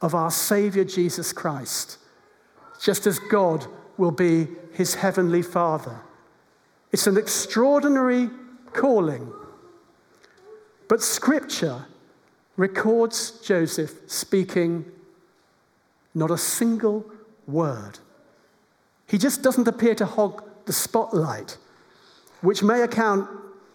of 0.00 0.14
our 0.14 0.30
Savior 0.30 0.84
Jesus 0.84 1.32
Christ, 1.32 1.98
just 2.80 3.06
as 3.06 3.18
God 3.18 3.66
will 3.96 4.10
be 4.10 4.48
his 4.72 4.94
heavenly 4.94 5.42
father. 5.42 6.00
It's 6.90 7.06
an 7.06 7.16
extraordinary 7.16 8.28
calling. 8.72 9.32
But 10.88 11.02
Scripture 11.02 11.86
records 12.56 13.40
Joseph 13.44 13.92
speaking 14.06 14.84
not 16.14 16.30
a 16.30 16.38
single 16.38 17.06
word. 17.46 17.98
He 19.06 19.18
just 19.18 19.42
doesn't 19.42 19.68
appear 19.68 19.94
to 19.94 20.06
hog 20.06 20.44
the 20.66 20.72
spotlight, 20.72 21.58
which 22.40 22.62
may 22.62 22.82
account 22.82 23.28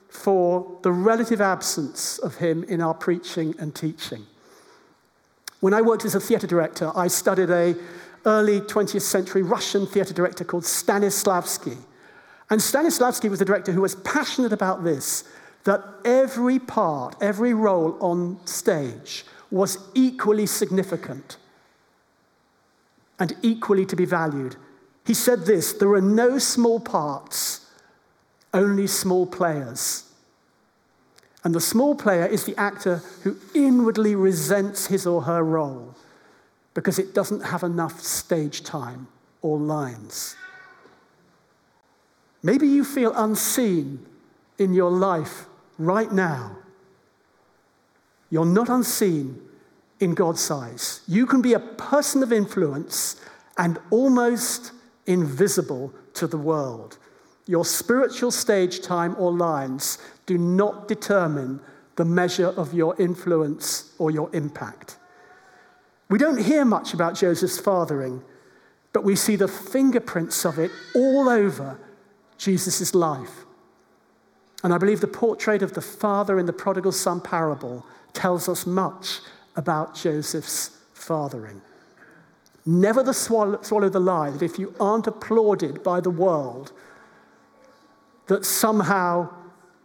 for 0.09 0.79
the 0.83 0.91
relative 0.91 1.41
absence 1.41 2.17
of 2.19 2.35
him 2.37 2.63
in 2.63 2.81
our 2.81 2.93
preaching 2.93 3.53
and 3.59 3.75
teaching. 3.75 4.25
When 5.59 5.73
I 5.73 5.81
worked 5.81 6.05
as 6.05 6.15
a 6.15 6.19
theatre 6.19 6.47
director, 6.47 6.91
I 6.95 7.07
studied 7.07 7.49
a 7.49 7.75
early 8.25 8.61
20th 8.61 9.01
century 9.01 9.41
Russian 9.41 9.87
theatre 9.87 10.13
director 10.13 10.43
called 10.43 10.63
Stanislavski. 10.63 11.77
And 12.49 12.61
Stanislavski 12.61 13.29
was 13.29 13.41
a 13.41 13.45
director 13.45 13.71
who 13.71 13.81
was 13.81 13.95
passionate 13.95 14.53
about 14.53 14.83
this 14.83 15.23
that 15.63 15.83
every 16.05 16.59
part, 16.59 17.15
every 17.19 17.53
role 17.53 17.97
on 17.99 18.39
stage 18.45 19.25
was 19.51 19.77
equally 19.93 20.45
significant 20.45 21.37
and 23.19 23.35
equally 23.41 23.85
to 23.85 23.95
be 23.95 24.05
valued. 24.05 24.55
He 25.07 25.13
said 25.13 25.45
this 25.45 25.71
there 25.71 25.93
are 25.93 26.01
no 26.01 26.37
small 26.37 26.81
parts, 26.81 27.65
only 28.53 28.87
small 28.87 29.25
players. 29.25 30.03
And 31.45 31.55
the 31.55 31.61
small 31.61 31.95
player 31.95 32.25
is 32.25 32.43
the 32.43 32.59
actor 32.59 32.97
who 33.23 33.37
inwardly 33.55 34.15
resents 34.15 34.87
his 34.87 35.07
or 35.07 35.21
her 35.21 35.41
role 35.41 35.95
because 36.73 36.99
it 36.99 37.13
doesn't 37.13 37.39
have 37.39 37.63
enough 37.63 38.01
stage 38.01 38.63
time 38.63 39.07
or 39.41 39.57
lines. 39.57 40.35
Maybe 42.43 42.67
you 42.67 42.83
feel 42.83 43.13
unseen 43.15 44.05
in 44.57 44.73
your 44.73 44.91
life 44.91 45.45
right 45.77 46.11
now. 46.11 46.57
You're 48.29 48.45
not 48.45 48.67
unseen 48.67 49.41
in 50.01 50.15
God's 50.15 50.51
eyes. 50.51 50.99
You 51.07 51.25
can 51.25 51.41
be 51.41 51.53
a 51.53 51.59
person 51.59 52.23
of 52.23 52.33
influence 52.33 53.15
and 53.57 53.79
almost 53.89 54.73
invisible 55.07 55.93
to 56.13 56.27
the 56.27 56.37
world. 56.37 56.97
Your 57.47 57.65
spiritual 57.65 58.31
stage 58.31 58.81
time 58.81 59.15
or 59.17 59.31
lines 59.31 59.97
do 60.25 60.37
not 60.37 60.87
determine 60.87 61.61
the 61.95 62.05
measure 62.05 62.49
of 62.49 62.73
your 62.73 62.95
influence 63.01 63.93
or 63.97 64.11
your 64.11 64.29
impact. 64.35 64.97
We 66.09 66.19
don't 66.19 66.43
hear 66.43 66.63
much 66.63 66.93
about 66.93 67.15
Joseph's 67.15 67.59
fathering, 67.59 68.21
but 68.93 69.03
we 69.03 69.15
see 69.15 69.35
the 69.35 69.47
fingerprints 69.47 70.45
of 70.45 70.59
it 70.59 70.71
all 70.93 71.27
over 71.27 71.79
Jesus' 72.37 72.93
life. 72.93 73.45
And 74.63 74.73
I 74.73 74.77
believe 74.77 75.01
the 75.01 75.07
portrait 75.07 75.61
of 75.61 75.73
the 75.73 75.81
father 75.81 76.39
in 76.39 76.45
the 76.45 76.53
prodigal 76.53 76.91
son 76.91 77.21
parable 77.21 77.85
tells 78.13 78.49
us 78.49 78.65
much 78.65 79.19
about 79.55 79.95
Joseph's 79.95 80.77
fathering. 80.93 81.61
Never 82.69 83.01
the 83.01 83.13
swallow, 83.13 83.61
swallow 83.61 83.87
the 83.87 84.01
lie 84.01 84.29
that 84.29 84.41
if 84.41 84.59
you 84.59 84.75
aren't 84.77 85.07
applauded 85.07 85.83
by 85.83 86.01
the 86.01 86.09
world, 86.09 86.73
that 88.27 88.43
somehow 88.43 89.33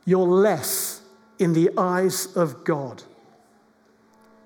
you're 0.04 0.26
less 0.26 1.00
in 1.38 1.52
the 1.52 1.70
eyes 1.78 2.36
of 2.36 2.64
God. 2.64 3.04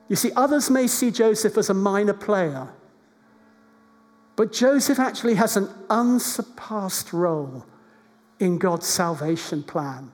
You 0.09 0.17
see, 0.17 0.33
others 0.37 0.69
may 0.69 0.87
see 0.87 1.11
Joseph 1.11 1.57
as 1.57 1.71
a 1.71 1.75
minor 1.75 2.13
player, 2.13 2.69
but 4.37 4.53
Joseph 4.53 4.99
actually 4.99 5.37
has 5.37 5.57
an 5.57 5.71
unsurpassed 5.89 7.15
role 7.15 7.65
in 8.39 8.59
God's 8.59 8.87
salvation 8.87 9.63
plan. 9.63 10.13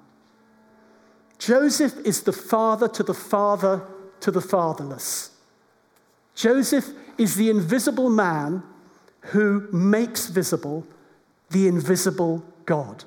Joseph 1.39 1.99
is 2.05 2.23
the 2.23 2.33
father 2.33 2.87
to 2.87 3.03
the 3.03 3.15
father 3.15 3.83
to 4.21 4.31
the 4.31 4.41
fatherless. 4.41 5.32
Joseph 6.35 6.89
is 7.19 7.37
the 7.37 7.51
invisible 7.51 8.11
man 8.11 8.63
who 9.27 9.69
makes 9.73 10.29
visible 10.29 10.87
the 11.51 11.69
invisible 11.69 12.43
God. 12.65 13.05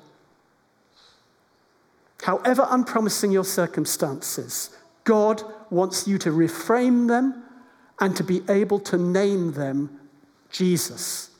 However 2.22 2.66
unpromising 2.70 3.30
your 3.30 3.44
circumstances, 3.44 4.70
God 5.04 5.42
wants 5.70 6.08
you 6.08 6.18
to 6.18 6.30
reframe 6.30 7.08
them 7.08 7.42
and 8.00 8.16
to 8.16 8.24
be 8.24 8.42
able 8.48 8.80
to 8.80 8.96
name 8.96 9.52
them 9.52 10.00
Jesus. 10.50 11.30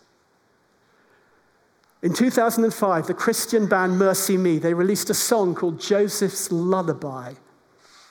In 2.02 2.12
2005, 2.12 3.06
the 3.06 3.14
Christian 3.14 3.66
band 3.66 4.00
MercyMe, 4.00 4.60
they 4.60 4.74
released 4.74 5.10
a 5.10 5.14
song 5.14 5.54
called 5.54 5.80
Joseph's 5.80 6.52
Lullaby. 6.52 7.34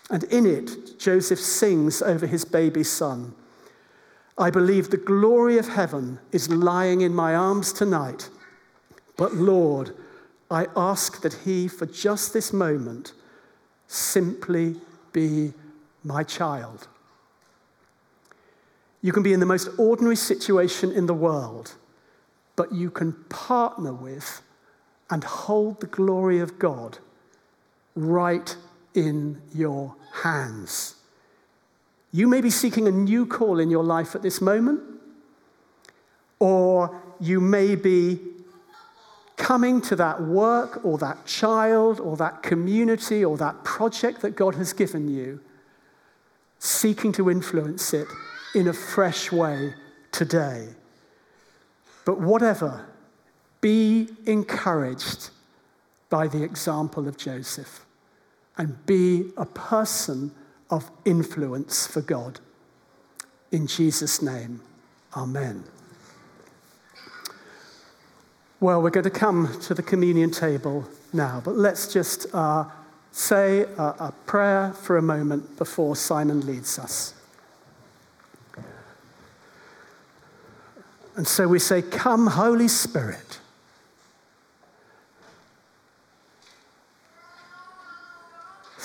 And 0.09 0.23
in 0.25 0.45
it, 0.45 0.99
Joseph 0.99 1.39
sings 1.39 2.01
over 2.01 2.27
his 2.27 2.43
baby 2.43 2.83
son. 2.83 3.33
I 4.37 4.49
believe 4.49 4.89
the 4.89 4.97
glory 4.97 5.57
of 5.57 5.69
heaven 5.69 6.19
is 6.31 6.49
lying 6.49 7.01
in 7.01 7.13
my 7.13 7.35
arms 7.35 7.71
tonight. 7.71 8.29
But 9.17 9.33
Lord, 9.33 9.95
I 10.51 10.67
ask 10.75 11.21
that 11.21 11.33
he, 11.45 11.67
for 11.67 11.85
just 11.85 12.33
this 12.33 12.51
moment, 12.51 13.13
simply 13.87 14.75
be 15.13 15.53
my 16.03 16.23
child. 16.23 16.87
You 19.01 19.13
can 19.13 19.23
be 19.23 19.33
in 19.33 19.39
the 19.39 19.45
most 19.45 19.69
ordinary 19.77 20.15
situation 20.15 20.91
in 20.91 21.05
the 21.05 21.13
world, 21.13 21.75
but 22.55 22.73
you 22.73 22.89
can 22.89 23.13
partner 23.29 23.93
with 23.93 24.41
and 25.09 25.23
hold 25.23 25.79
the 25.79 25.87
glory 25.87 26.39
of 26.39 26.59
God 26.59 26.97
right 27.95 28.55
in 28.93 29.41
your 29.53 29.95
hands. 30.23 30.94
You 32.15 32.29
may 32.29 32.39
be 32.39 32.49
seeking 32.49 32.87
a 32.87 32.91
new 32.91 33.25
call 33.25 33.59
in 33.59 33.69
your 33.69 33.83
life 33.83 34.15
at 34.15 34.21
this 34.21 34.39
moment, 34.39 34.79
or 36.39 37.01
you 37.19 37.41
may 37.41 37.75
be 37.75 38.21
coming 39.35 39.81
to 39.81 39.97
that 39.97 40.21
work 40.21 40.79
or 40.85 40.97
that 40.99 41.25
child 41.25 41.99
or 41.99 42.15
that 42.15 42.41
community 42.41 43.25
or 43.25 43.35
that 43.35 43.65
project 43.65 44.21
that 44.21 44.37
God 44.37 44.55
has 44.55 44.71
given 44.71 45.13
you, 45.13 45.41
seeking 46.57 47.11
to 47.11 47.29
influence 47.29 47.93
it 47.93 48.07
in 48.53 48.69
a 48.69 48.73
fresh 48.73 49.29
way 49.29 49.73
today. 50.13 50.69
But 52.05 52.21
whatever, 52.21 52.85
be 53.59 54.07
encouraged 54.25 55.31
by 56.09 56.29
the 56.29 56.43
example 56.43 57.09
of 57.09 57.17
Joseph 57.17 57.85
and 58.57 58.85
be 58.85 59.33
a 59.35 59.45
person 59.45 60.31
of 60.69 60.89
influence 61.05 61.87
for 61.87 62.01
God. 62.01 62.39
In 63.51 63.67
Jesus' 63.67 64.21
name, 64.21 64.61
amen. 65.15 65.63
Well, 68.59 68.81
we're 68.81 68.89
going 68.89 69.03
to 69.03 69.09
come 69.09 69.59
to 69.61 69.73
the 69.73 69.83
communion 69.83 70.31
table 70.31 70.87
now, 71.13 71.41
but 71.43 71.55
let's 71.55 71.91
just 71.91 72.25
uh, 72.33 72.65
say 73.11 73.61
a, 73.61 73.83
a 73.99 74.13
prayer 74.25 74.73
for 74.73 74.97
a 74.97 75.01
moment 75.01 75.57
before 75.57 75.95
Simon 75.95 76.45
leads 76.45 76.79
us. 76.79 77.13
And 81.15 81.27
so 81.27 81.47
we 81.47 81.59
say, 81.59 81.81
Come, 81.81 82.27
Holy 82.27 82.67
Spirit. 82.67 83.39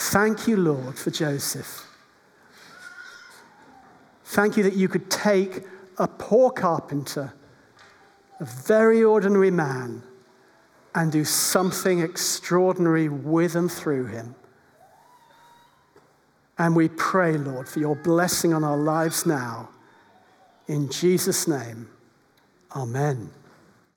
Thank 0.00 0.48
you, 0.48 0.56
Lord, 0.56 0.98
for 0.98 1.10
Joseph. 1.10 1.86
Thank 4.24 4.56
you 4.56 4.62
that 4.62 4.72
you 4.72 4.88
could 4.88 5.10
take 5.10 5.64
a 5.98 6.08
poor 6.08 6.50
carpenter, 6.50 7.34
a 8.40 8.44
very 8.44 9.04
ordinary 9.04 9.50
man, 9.50 10.02
and 10.94 11.12
do 11.12 11.22
something 11.22 12.00
extraordinary 12.00 13.10
with 13.10 13.54
and 13.54 13.70
through 13.70 14.06
him. 14.06 14.34
And 16.56 16.74
we 16.74 16.88
pray, 16.88 17.36
Lord, 17.36 17.68
for 17.68 17.80
your 17.80 17.94
blessing 17.94 18.54
on 18.54 18.64
our 18.64 18.78
lives 18.78 19.26
now. 19.26 19.68
In 20.66 20.88
Jesus' 20.88 21.46
name, 21.46 21.90
amen. 22.74 23.30